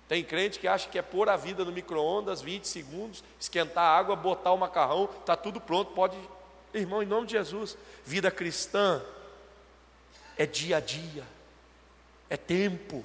Tem 0.06 0.22
crente 0.22 0.60
que 0.60 0.68
acha 0.68 0.88
que 0.88 0.96
é 0.96 1.02
pôr 1.02 1.28
a 1.28 1.36
vida 1.36 1.64
no 1.64 1.72
micro-ondas 1.72 2.40
20 2.40 2.68
segundos, 2.68 3.24
esquentar 3.40 3.82
a 3.82 3.98
água, 3.98 4.14
botar 4.14 4.52
o 4.52 4.56
macarrão, 4.56 5.10
está 5.18 5.34
tudo 5.34 5.60
pronto, 5.60 5.94
pode. 5.94 6.16
Irmão, 6.78 7.02
em 7.02 7.06
nome 7.06 7.26
de 7.26 7.32
Jesus, 7.32 7.76
vida 8.04 8.30
cristã 8.30 9.02
é 10.36 10.44
dia 10.44 10.76
a 10.76 10.80
dia, 10.80 11.24
é 12.28 12.36
tempo. 12.36 13.04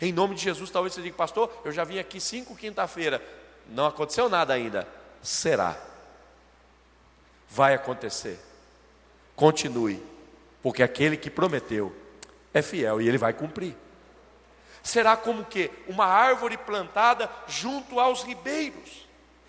Em 0.00 0.12
nome 0.12 0.34
de 0.34 0.42
Jesus, 0.42 0.70
talvez 0.70 0.94
você 0.94 1.02
diga, 1.02 1.16
pastor, 1.16 1.50
eu 1.64 1.72
já 1.72 1.84
vim 1.84 1.98
aqui 1.98 2.20
cinco 2.20 2.54
quinta-feira, 2.54 3.22
não 3.68 3.86
aconteceu 3.86 4.28
nada 4.28 4.54
ainda. 4.54 4.86
Será. 5.22 5.76
Vai 7.48 7.74
acontecer. 7.74 8.38
Continue, 9.34 10.02
porque 10.62 10.82
aquele 10.82 11.16
que 11.16 11.30
prometeu 11.30 11.94
é 12.52 12.62
fiel 12.62 13.00
e 13.00 13.08
ele 13.08 13.18
vai 13.18 13.32
cumprir. 13.32 13.76
Será 14.82 15.16
como 15.16 15.44
que 15.44 15.70
uma 15.88 16.06
árvore 16.06 16.56
plantada 16.56 17.28
junto 17.48 17.98
aos 17.98 18.22
ribeiros 18.22 19.06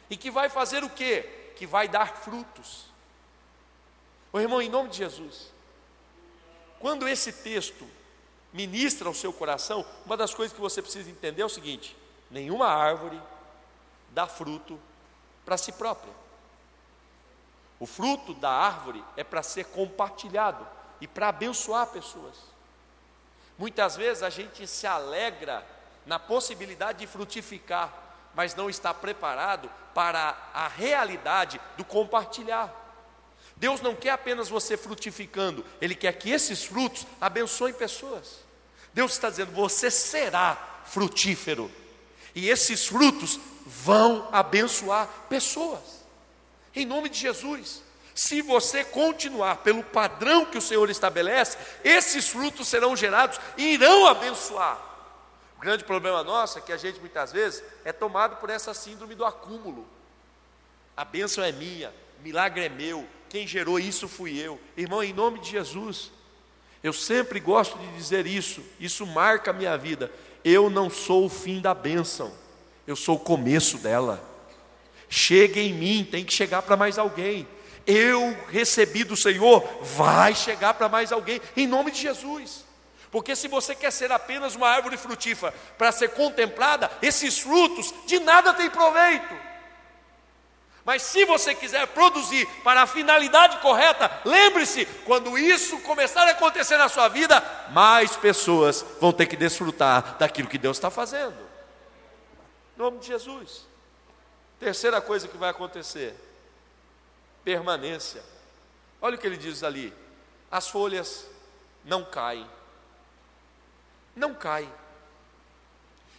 e 0.09 0.17
que 0.17 0.31
vai 0.31 0.49
fazer 0.49 0.83
o 0.83 0.89
quê? 0.89 1.51
Que 1.55 1.67
vai 1.67 1.87
dar 1.87 2.15
frutos. 2.17 2.86
O 4.37 4.39
irmão, 4.39 4.61
em 4.61 4.69
nome 4.69 4.89
de 4.89 4.97
Jesus, 4.97 5.51
quando 6.79 7.07
esse 7.07 7.33
texto 7.33 7.89
ministra 8.53 9.07
ao 9.07 9.13
seu 9.15 9.33
coração, 9.33 9.83
uma 10.05 10.15
das 10.15 10.31
coisas 10.31 10.53
que 10.53 10.61
você 10.61 10.79
precisa 10.79 11.09
entender 11.09 11.41
é 11.41 11.45
o 11.45 11.49
seguinte: 11.49 11.97
nenhuma 12.29 12.67
árvore 12.67 13.19
dá 14.11 14.27
fruto 14.27 14.79
para 15.43 15.57
si 15.57 15.71
própria. 15.71 16.13
O 17.79 17.87
fruto 17.87 18.35
da 18.35 18.51
árvore 18.51 19.03
é 19.15 19.23
para 19.23 19.41
ser 19.41 19.65
compartilhado 19.65 20.67
e 21.01 21.07
para 21.07 21.29
abençoar 21.29 21.87
pessoas. 21.87 22.35
Muitas 23.57 23.95
vezes 23.95 24.21
a 24.21 24.29
gente 24.29 24.67
se 24.67 24.85
alegra 24.85 25.65
na 26.05 26.19
possibilidade 26.19 26.99
de 26.99 27.07
frutificar, 27.07 27.91
mas 28.35 28.53
não 28.53 28.69
está 28.69 28.93
preparado 28.93 29.67
para 29.95 30.37
a 30.53 30.67
realidade 30.67 31.59
do 31.75 31.83
compartilhar. 31.83 32.86
Deus 33.57 33.81
não 33.81 33.95
quer 33.95 34.11
apenas 34.11 34.49
você 34.49 34.77
frutificando, 34.77 35.65
Ele 35.81 35.95
quer 35.95 36.13
que 36.13 36.29
esses 36.29 36.63
frutos 36.63 37.07
abençoem 37.19 37.73
pessoas. 37.73 38.45
Deus 38.93 39.13
está 39.13 39.29
dizendo: 39.29 39.51
você 39.51 39.89
será 39.89 40.81
frutífero, 40.85 41.71
e 42.35 42.49
esses 42.49 42.87
frutos 42.87 43.39
vão 43.65 44.29
abençoar 44.31 45.07
pessoas, 45.27 46.05
em 46.73 46.85
nome 46.85 47.09
de 47.09 47.19
Jesus. 47.19 47.83
Se 48.13 48.41
você 48.41 48.83
continuar 48.83 49.57
pelo 49.57 49.83
padrão 49.83 50.45
que 50.45 50.57
o 50.57 50.61
Senhor 50.61 50.89
estabelece, 50.89 51.55
esses 51.83 52.27
frutos 52.27 52.67
serão 52.67 52.95
gerados 52.95 53.39
e 53.55 53.73
irão 53.73 54.07
abençoar. 54.07 54.79
O 55.55 55.59
grande 55.59 55.83
problema 55.83 56.23
nosso 56.23 56.57
é 56.57 56.61
que 56.61 56.71
a 56.71 56.77
gente 56.77 56.99
muitas 56.99 57.31
vezes 57.31 57.63
é 57.85 57.91
tomado 57.91 58.37
por 58.37 58.49
essa 58.49 58.73
síndrome 58.73 59.13
do 59.13 59.23
acúmulo. 59.23 59.87
A 60.95 61.05
bênção 61.05 61.43
é 61.43 61.51
minha, 61.51 61.93
o 62.19 62.23
milagre 62.23 62.65
é 62.65 62.69
meu, 62.69 63.07
quem 63.29 63.47
gerou 63.47 63.79
isso 63.79 64.07
fui 64.07 64.37
eu. 64.37 64.59
Irmão, 64.75 65.03
em 65.03 65.13
nome 65.13 65.39
de 65.39 65.51
Jesus, 65.51 66.11
eu 66.83 66.93
sempre 66.93 67.39
gosto 67.39 67.77
de 67.77 67.87
dizer 67.95 68.25
isso, 68.25 68.63
isso 68.79 69.05
marca 69.05 69.51
a 69.51 69.53
minha 69.53 69.77
vida. 69.77 70.11
Eu 70.43 70.69
não 70.69 70.89
sou 70.89 71.25
o 71.25 71.29
fim 71.29 71.59
da 71.59 71.73
bênção, 71.73 72.31
eu 72.85 72.95
sou 72.95 73.15
o 73.15 73.19
começo 73.19 73.77
dela. 73.77 74.23
Chega 75.09 75.59
em 75.59 75.73
mim, 75.73 76.07
tem 76.09 76.23
que 76.23 76.33
chegar 76.33 76.61
para 76.61 76.77
mais 76.77 76.97
alguém. 76.97 77.47
Eu 77.85 78.35
recebi 78.49 79.03
do 79.03 79.15
Senhor, 79.15 79.65
vai 79.81 80.35
chegar 80.35 80.73
para 80.73 80.89
mais 80.89 81.11
alguém, 81.11 81.41
em 81.55 81.65
nome 81.65 81.91
de 81.91 82.01
Jesus. 82.01 82.65
Porque 83.09 83.35
se 83.35 83.47
você 83.47 83.73
quer 83.73 83.91
ser 83.91 84.11
apenas 84.11 84.55
uma 84.55 84.67
árvore 84.67 84.97
frutífera 84.97 85.53
para 85.77 85.91
ser 85.93 86.09
contemplada, 86.09 86.91
esses 87.01 87.39
frutos 87.39 87.93
de 88.05 88.19
nada 88.19 88.53
têm 88.53 88.69
proveito. 88.69 89.46
Mas 90.87 91.01
se 91.01 91.25
você 91.25 91.53
quiser 91.53 91.85
produzir 91.87 92.47
para 92.63 92.83
a 92.83 92.87
finalidade 92.87 93.57
correta, 93.57 94.21
lembre-se, 94.23 94.85
quando 95.03 95.37
isso 95.37 95.81
começar 95.81 96.25
a 96.25 96.31
acontecer 96.31 96.77
na 96.77 96.87
sua 96.87 97.09
vida, 97.09 97.43
mais 97.71 98.15
pessoas 98.15 98.85
vão 98.97 99.11
ter 99.11 99.25
que 99.25 99.35
desfrutar 99.35 100.17
daquilo 100.17 100.47
que 100.47 100.57
Deus 100.57 100.77
está 100.77 100.89
fazendo. 100.89 101.35
Em 102.73 102.79
nome 102.79 102.99
de 102.99 103.07
Jesus. 103.07 103.67
Terceira 104.61 105.01
coisa 105.01 105.27
que 105.27 105.35
vai 105.35 105.49
acontecer: 105.49 106.15
permanência. 107.43 108.23
Olha 109.01 109.17
o 109.17 109.19
que 109.19 109.27
ele 109.27 109.35
diz 109.35 109.63
ali: 109.63 109.93
as 110.49 110.69
folhas 110.69 111.25
não 111.83 112.05
caem. 112.05 112.49
Não 114.15 114.33
caem. 114.33 114.71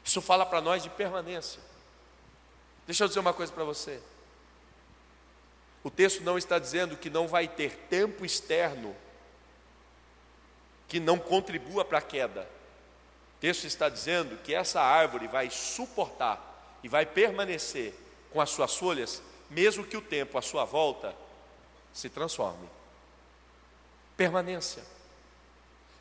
Isso 0.05 0.21
fala 0.21 0.45
para 0.45 0.61
nós 0.61 0.83
de 0.83 0.91
permanência. 0.91 1.62
Deixa 2.87 3.05
eu 3.05 3.09
dizer 3.09 3.21
uma 3.21 3.33
coisa 3.33 3.51
para 3.51 3.64
você. 3.64 3.99
O 5.89 5.91
texto 5.91 6.22
não 6.22 6.36
está 6.36 6.59
dizendo 6.59 6.99
que 6.99 7.09
não 7.09 7.26
vai 7.26 7.49
ter 7.49 7.74
tempo 7.89 8.22
externo 8.22 8.95
que 10.86 11.01
não 11.01 11.18
contribua 11.18 11.82
para 11.82 11.97
a 11.97 12.03
queda. 12.03 12.43
O 12.43 13.41
texto 13.41 13.64
está 13.64 13.89
dizendo 13.89 14.36
que 14.45 14.55
essa 14.55 14.82
árvore 14.82 15.26
vai 15.28 15.49
suportar 15.49 16.78
e 16.82 16.89
vai 16.89 17.07
permanecer 17.07 17.95
com 18.30 18.39
as 18.39 18.51
suas 18.51 18.76
folhas, 18.76 19.22
mesmo 19.49 19.82
que 19.82 19.97
o 19.97 20.03
tempo 20.03 20.36
à 20.36 20.43
sua 20.43 20.66
volta 20.66 21.16
se 21.95 22.11
transforme. 22.11 22.68
Permanência. 24.14 24.84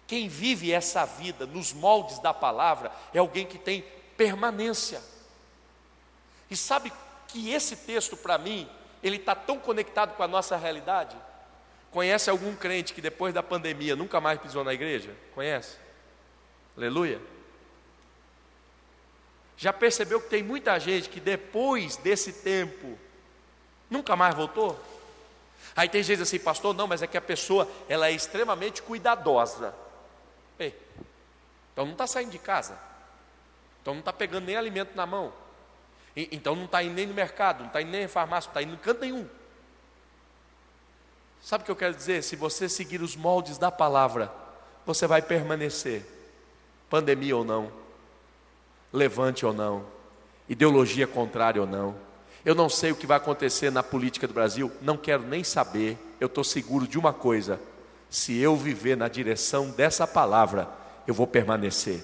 Quem 0.05 0.27
vive 0.27 0.69
essa 0.69 1.05
vida 1.05 1.45
nos 1.45 1.71
moldes 1.71 2.19
da 2.19 2.33
palavra 2.33 2.91
é 3.13 3.19
alguém 3.19 3.45
que 3.45 3.57
tem 3.57 3.85
permanência. 4.17 5.01
E 6.51 6.57
sabe 6.57 6.91
que 7.29 7.51
esse 7.51 7.77
texto, 7.77 8.17
para 8.17 8.37
mim, 8.37 8.69
ele 9.03 9.17
está 9.17 9.35
tão 9.35 9.59
conectado 9.59 10.15
com 10.15 10.23
a 10.23 10.27
nossa 10.27 10.57
realidade? 10.57 11.15
Conhece 11.91 12.29
algum 12.29 12.55
crente 12.55 12.93
que 12.93 13.01
depois 13.01 13.33
da 13.33 13.41
pandemia 13.41 13.95
nunca 13.95 14.19
mais 14.19 14.39
pisou 14.39 14.63
na 14.63 14.73
igreja? 14.73 15.15
Conhece? 15.33 15.77
Aleluia. 16.75 17.19
Já 19.57 19.73
percebeu 19.73 20.21
que 20.21 20.29
tem 20.29 20.43
muita 20.43 20.79
gente 20.79 21.09
que 21.09 21.19
depois 21.19 21.97
desse 21.97 22.31
tempo 22.31 22.97
nunca 23.89 24.15
mais 24.15 24.35
voltou? 24.35 24.79
Aí 25.75 25.89
tem 25.89 26.03
gente 26.03 26.21
assim, 26.21 26.39
pastor, 26.39 26.75
não, 26.75 26.87
mas 26.87 27.01
é 27.01 27.07
que 27.07 27.17
a 27.17 27.21
pessoa 27.21 27.67
ela 27.89 28.07
é 28.07 28.11
extremamente 28.11 28.81
cuidadosa. 28.81 29.73
Ei, 30.59 30.75
então 31.73 31.85
não 31.85 31.93
está 31.93 32.07
saindo 32.07 32.31
de 32.31 32.39
casa, 32.39 32.77
então 33.81 33.93
não 33.93 33.99
está 33.99 34.11
pegando 34.11 34.45
nem 34.45 34.55
alimento 34.55 34.95
na 34.95 35.05
mão, 35.05 35.31
então 36.31 36.55
não 36.55 36.65
está 36.65 36.81
indo 36.81 36.95
nem 36.95 37.05
no 37.05 37.13
mercado, 37.13 37.59
não 37.59 37.67
está 37.67 37.81
indo 37.81 37.91
nem 37.91 38.03
em 38.03 38.07
farmácia, 38.07 38.47
não 38.47 38.51
está 38.51 38.61
indo 38.63 38.73
em 38.73 38.83
canto 38.83 39.01
nenhum. 39.01 39.27
Sabe 41.43 41.61
o 41.61 41.65
que 41.65 41.71
eu 41.71 41.75
quero 41.75 41.93
dizer? 41.93 42.23
Se 42.23 42.35
você 42.35 42.67
seguir 42.67 43.01
os 43.01 43.15
moldes 43.15 43.57
da 43.57 43.71
palavra, 43.71 44.31
você 44.85 45.05
vai 45.05 45.21
permanecer, 45.21 46.03
pandemia 46.89 47.37
ou 47.37 47.45
não, 47.45 47.71
levante 48.91 49.45
ou 49.45 49.53
não, 49.53 49.85
ideologia 50.49 51.05
contrária 51.05 51.61
ou 51.61 51.67
não. 51.67 51.95
Eu 52.43 52.55
não 52.55 52.69
sei 52.69 52.91
o 52.91 52.95
que 52.95 53.05
vai 53.05 53.17
acontecer 53.17 53.71
na 53.71 53.83
política 53.83 54.27
do 54.27 54.33
Brasil, 54.33 54.71
não 54.81 54.97
quero 54.97 55.23
nem 55.23 55.43
saber. 55.43 55.97
Eu 56.19 56.27
estou 56.27 56.43
seguro 56.43 56.87
de 56.87 56.97
uma 56.97 57.13
coisa: 57.13 57.59
se 58.09 58.37
eu 58.37 58.55
viver 58.55 58.97
na 58.97 59.07
direção 59.07 59.69
dessa 59.69 60.07
palavra, 60.07 60.67
eu 61.05 61.13
vou 61.13 61.27
permanecer. 61.27 62.03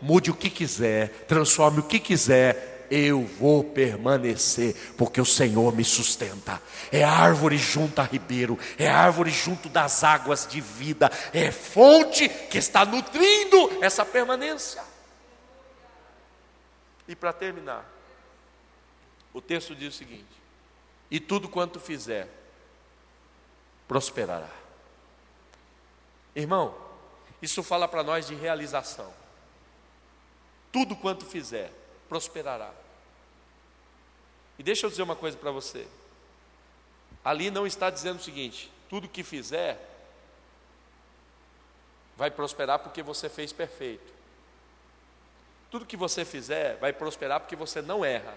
Mude 0.00 0.30
o 0.30 0.34
que 0.34 0.48
quiser, 0.48 1.26
transforme 1.26 1.80
o 1.80 1.82
que 1.82 1.98
quiser, 1.98 2.77
eu 2.90 3.24
vou 3.24 3.62
permanecer, 3.64 4.74
porque 4.96 5.20
o 5.20 5.24
Senhor 5.24 5.74
me 5.74 5.84
sustenta. 5.84 6.62
É 6.90 7.04
árvore 7.04 7.58
junto 7.58 8.00
a 8.00 8.04
ribeiro, 8.04 8.58
é 8.78 8.88
árvore 8.88 9.30
junto 9.30 9.68
das 9.68 10.02
águas 10.04 10.46
de 10.46 10.60
vida, 10.60 11.10
é 11.32 11.50
fonte 11.50 12.28
que 12.28 12.58
está 12.58 12.84
nutrindo 12.84 13.82
essa 13.82 14.04
permanência. 14.04 14.82
E 17.06 17.16
para 17.16 17.32
terminar, 17.32 17.84
O 19.32 19.40
texto 19.40 19.74
diz 19.74 19.94
o 19.94 19.96
seguinte: 19.96 20.42
E 21.10 21.20
tudo 21.20 21.48
quanto 21.48 21.78
fizer, 21.78 22.28
prosperará. 23.86 24.50
Irmão, 26.34 26.74
isso 27.40 27.62
fala 27.62 27.86
para 27.86 28.02
nós 28.02 28.26
de 28.26 28.34
realização. 28.34 29.12
Tudo 30.72 30.96
quanto 30.96 31.24
fizer, 31.24 31.72
prosperará. 32.08 32.72
E 34.58 34.62
deixa 34.62 34.86
eu 34.86 34.90
dizer 34.90 35.02
uma 35.02 35.16
coisa 35.16 35.36
para 35.36 35.50
você. 35.50 35.86
Ali 37.24 37.50
não 37.50 37.66
está 37.66 37.90
dizendo 37.90 38.18
o 38.18 38.22
seguinte: 38.22 38.70
tudo 38.88 39.08
que 39.08 39.22
fizer 39.22 39.78
vai 42.16 42.30
prosperar 42.30 42.80
porque 42.80 43.02
você 43.02 43.28
fez 43.28 43.52
perfeito. 43.52 44.12
Tudo 45.70 45.86
que 45.86 45.96
você 45.96 46.24
fizer 46.24 46.76
vai 46.78 46.92
prosperar 46.92 47.40
porque 47.40 47.54
você 47.54 47.80
não 47.82 48.04
erra. 48.04 48.34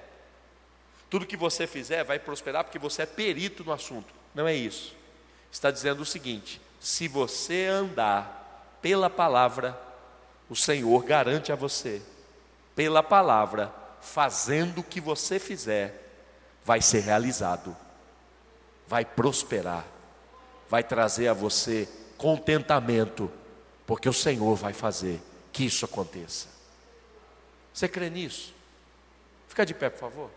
Tudo 1.09 1.25
que 1.25 1.37
você 1.37 1.65
fizer 1.65 2.03
vai 2.03 2.19
prosperar 2.19 2.63
porque 2.63 2.79
você 2.79 3.01
é 3.03 3.05
perito 3.05 3.63
no 3.63 3.71
assunto. 3.71 4.13
Não 4.35 4.47
é 4.47 4.53
isso. 4.53 4.95
Está 5.51 5.71
dizendo 5.71 6.01
o 6.01 6.05
seguinte: 6.05 6.61
se 6.79 7.07
você 7.07 7.65
andar 7.65 8.77
pela 8.81 9.09
palavra, 9.09 9.79
o 10.49 10.55
Senhor 10.55 11.03
garante 11.03 11.51
a 11.51 11.55
você, 11.55 12.01
pela 12.81 13.03
palavra, 13.03 13.71
fazendo 14.01 14.79
o 14.79 14.83
que 14.83 14.99
você 14.99 15.37
fizer, 15.37 16.03
vai 16.65 16.81
ser 16.81 17.01
realizado, 17.01 17.77
vai 18.87 19.05
prosperar, 19.05 19.85
vai 20.67 20.83
trazer 20.83 21.27
a 21.27 21.33
você 21.33 21.87
contentamento, 22.17 23.31
porque 23.85 24.09
o 24.09 24.13
Senhor 24.13 24.55
vai 24.55 24.73
fazer 24.73 25.21
que 25.53 25.63
isso 25.63 25.85
aconteça. 25.85 26.47
Você 27.71 27.87
crê 27.87 28.09
nisso? 28.09 28.51
Fica 29.47 29.63
de 29.63 29.75
pé, 29.75 29.91
por 29.91 29.99
favor. 29.99 30.31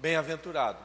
Bem-aventurado 0.00 0.78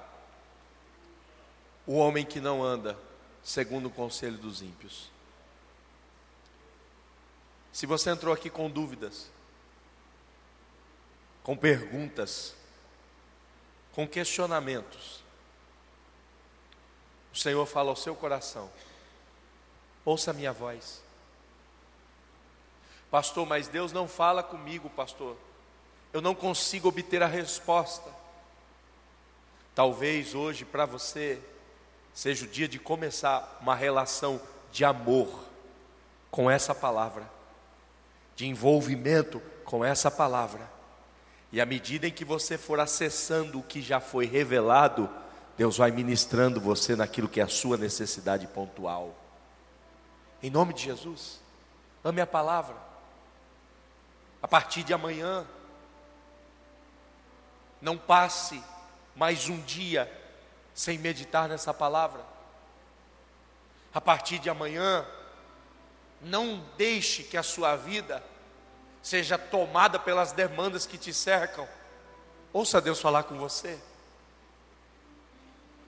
o 1.88 1.96
homem 1.96 2.26
que 2.26 2.42
não 2.42 2.62
anda 2.62 2.98
segundo 3.42 3.88
o 3.88 3.92
conselho 3.92 4.38
dos 4.38 4.62
ímpios. 4.62 5.10
Se 7.72 7.86
você 7.86 8.10
entrou 8.10 8.34
aqui 8.34 8.50
com 8.50 8.70
dúvidas, 8.70 9.30
com 11.44 11.56
perguntas, 11.56 12.56
com 13.94 14.08
questionamentos, 14.08 15.24
o 17.34 17.38
Senhor 17.38 17.66
fala 17.66 17.92
ao 17.92 17.96
seu 17.96 18.16
coração: 18.16 18.70
ouça 20.04 20.32
a 20.32 20.34
minha 20.34 20.52
voz. 20.52 21.02
Pastor, 23.10 23.46
mas 23.46 23.70
Deus 23.70 23.94
não 23.94 24.08
fala 24.10 24.44
comigo, 24.44 24.90
pastor. 24.90 25.38
Eu 26.12 26.22
não 26.22 26.36
consigo 26.36 26.90
obter 26.90 27.22
a 27.24 27.28
resposta. 27.28 28.25
Talvez 29.76 30.34
hoje 30.34 30.64
para 30.64 30.86
você 30.86 31.42
seja 32.14 32.46
o 32.46 32.48
dia 32.48 32.66
de 32.66 32.80
começar 32.80 33.58
uma 33.62 33.76
relação 33.76 34.42
de 34.72 34.86
amor 34.86 35.28
com 36.32 36.50
essa 36.50 36.74
palavra, 36.74 37.30
de 38.38 38.48
envolvimento 38.48 39.42
com 39.66 39.84
essa 39.84 40.10
palavra. 40.10 40.72
E 41.52 41.60
à 41.60 41.66
medida 41.66 42.08
em 42.08 42.12
que 42.12 42.24
você 42.24 42.58
for 42.58 42.80
acessando 42.80 43.60
o 43.60 43.64
que 43.64 43.82
já 43.82 44.00
foi 44.00 44.26
revelado, 44.26 45.10
Deus 45.58 45.78
vai 45.78 45.92
ministrando 45.92 46.62
você 46.62 46.96
naquilo 46.96 47.28
que 47.28 47.42
é 47.42 47.44
a 47.44 47.50
sua 47.50 47.76
necessidade 47.76 48.48
pontual. 48.48 49.14
Em 50.42 50.50
nome 50.50 50.74
de 50.74 50.84
Jesus, 50.84 51.42
ame 52.02 52.22
a 52.22 52.28
palavra. 52.28 52.78
A 54.42 54.48
partir 54.48 54.84
de 54.84 54.94
amanhã, 54.94 55.46
não 57.82 57.98
passe 57.98 58.64
mais 59.16 59.48
um 59.48 59.60
dia 59.62 60.12
sem 60.74 60.98
meditar 60.98 61.48
nessa 61.48 61.74
palavra. 61.74 62.24
A 63.94 64.02
partir 64.02 64.40
de 64.40 64.50
amanhã, 64.50 65.06
não 66.22 66.64
deixe 66.78 67.24
que 67.24 67.38
a 67.38 67.44
sua 67.44 67.76
vida 67.76 68.22
seja 69.02 69.38
tomada 69.38 69.98
pelas 69.98 70.32
demandas 70.32 70.86
que 70.86 70.98
te 70.98 71.14
cercam. 71.14 71.68
Ouça 72.52 72.82
Deus 72.82 73.00
falar 73.00 73.24
com 73.24 73.38
você. 73.38 73.80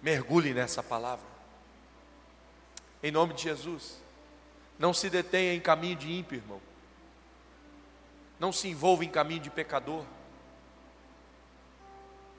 Mergulhe 0.01 0.53
nessa 0.53 0.82
palavra. 0.82 1.25
Em 3.03 3.11
nome 3.11 3.34
de 3.34 3.43
Jesus. 3.43 3.99
Não 4.80 4.93
se 4.93 5.09
detenha 5.09 5.53
em 5.53 5.59
caminho 5.59 5.95
de 5.95 6.11
ímpio, 6.11 6.38
irmão. 6.38 6.61
Não 8.39 8.53
se 8.53 8.67
envolva 8.67 9.03
em 9.03 9.09
caminho 9.09 9.41
de 9.41 9.49
pecador. 9.49 10.05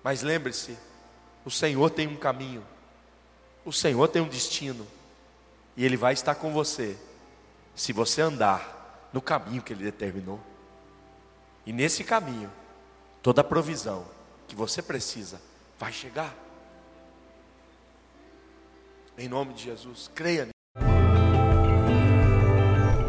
Mas 0.09 0.22
lembre-se, 0.22 0.74
o 1.44 1.50
Senhor 1.50 1.90
tem 1.90 2.06
um 2.06 2.16
caminho, 2.16 2.66
o 3.62 3.70
Senhor 3.70 4.09
tem 4.09 4.22
um 4.22 4.28
destino, 4.28 4.86
e 5.76 5.84
Ele 5.84 5.98
vai 5.98 6.14
estar 6.14 6.34
com 6.34 6.50
você, 6.50 6.96
se 7.76 7.92
você 7.92 8.22
andar 8.22 9.11
no 9.12 9.20
caminho 9.20 9.61
que 9.61 9.70
Ele 9.70 9.84
determinou. 9.84 10.40
E 11.66 11.74
nesse 11.74 12.04
caminho, 12.04 12.50
toda 13.22 13.42
a 13.42 13.44
provisão 13.44 14.06
que 14.46 14.56
você 14.56 14.80
precisa 14.80 15.42
vai 15.78 15.92
chegar. 15.92 16.34
Em 19.18 19.28
nome 19.28 19.52
de 19.52 19.64
Jesus, 19.64 20.11
creia. 20.14 20.48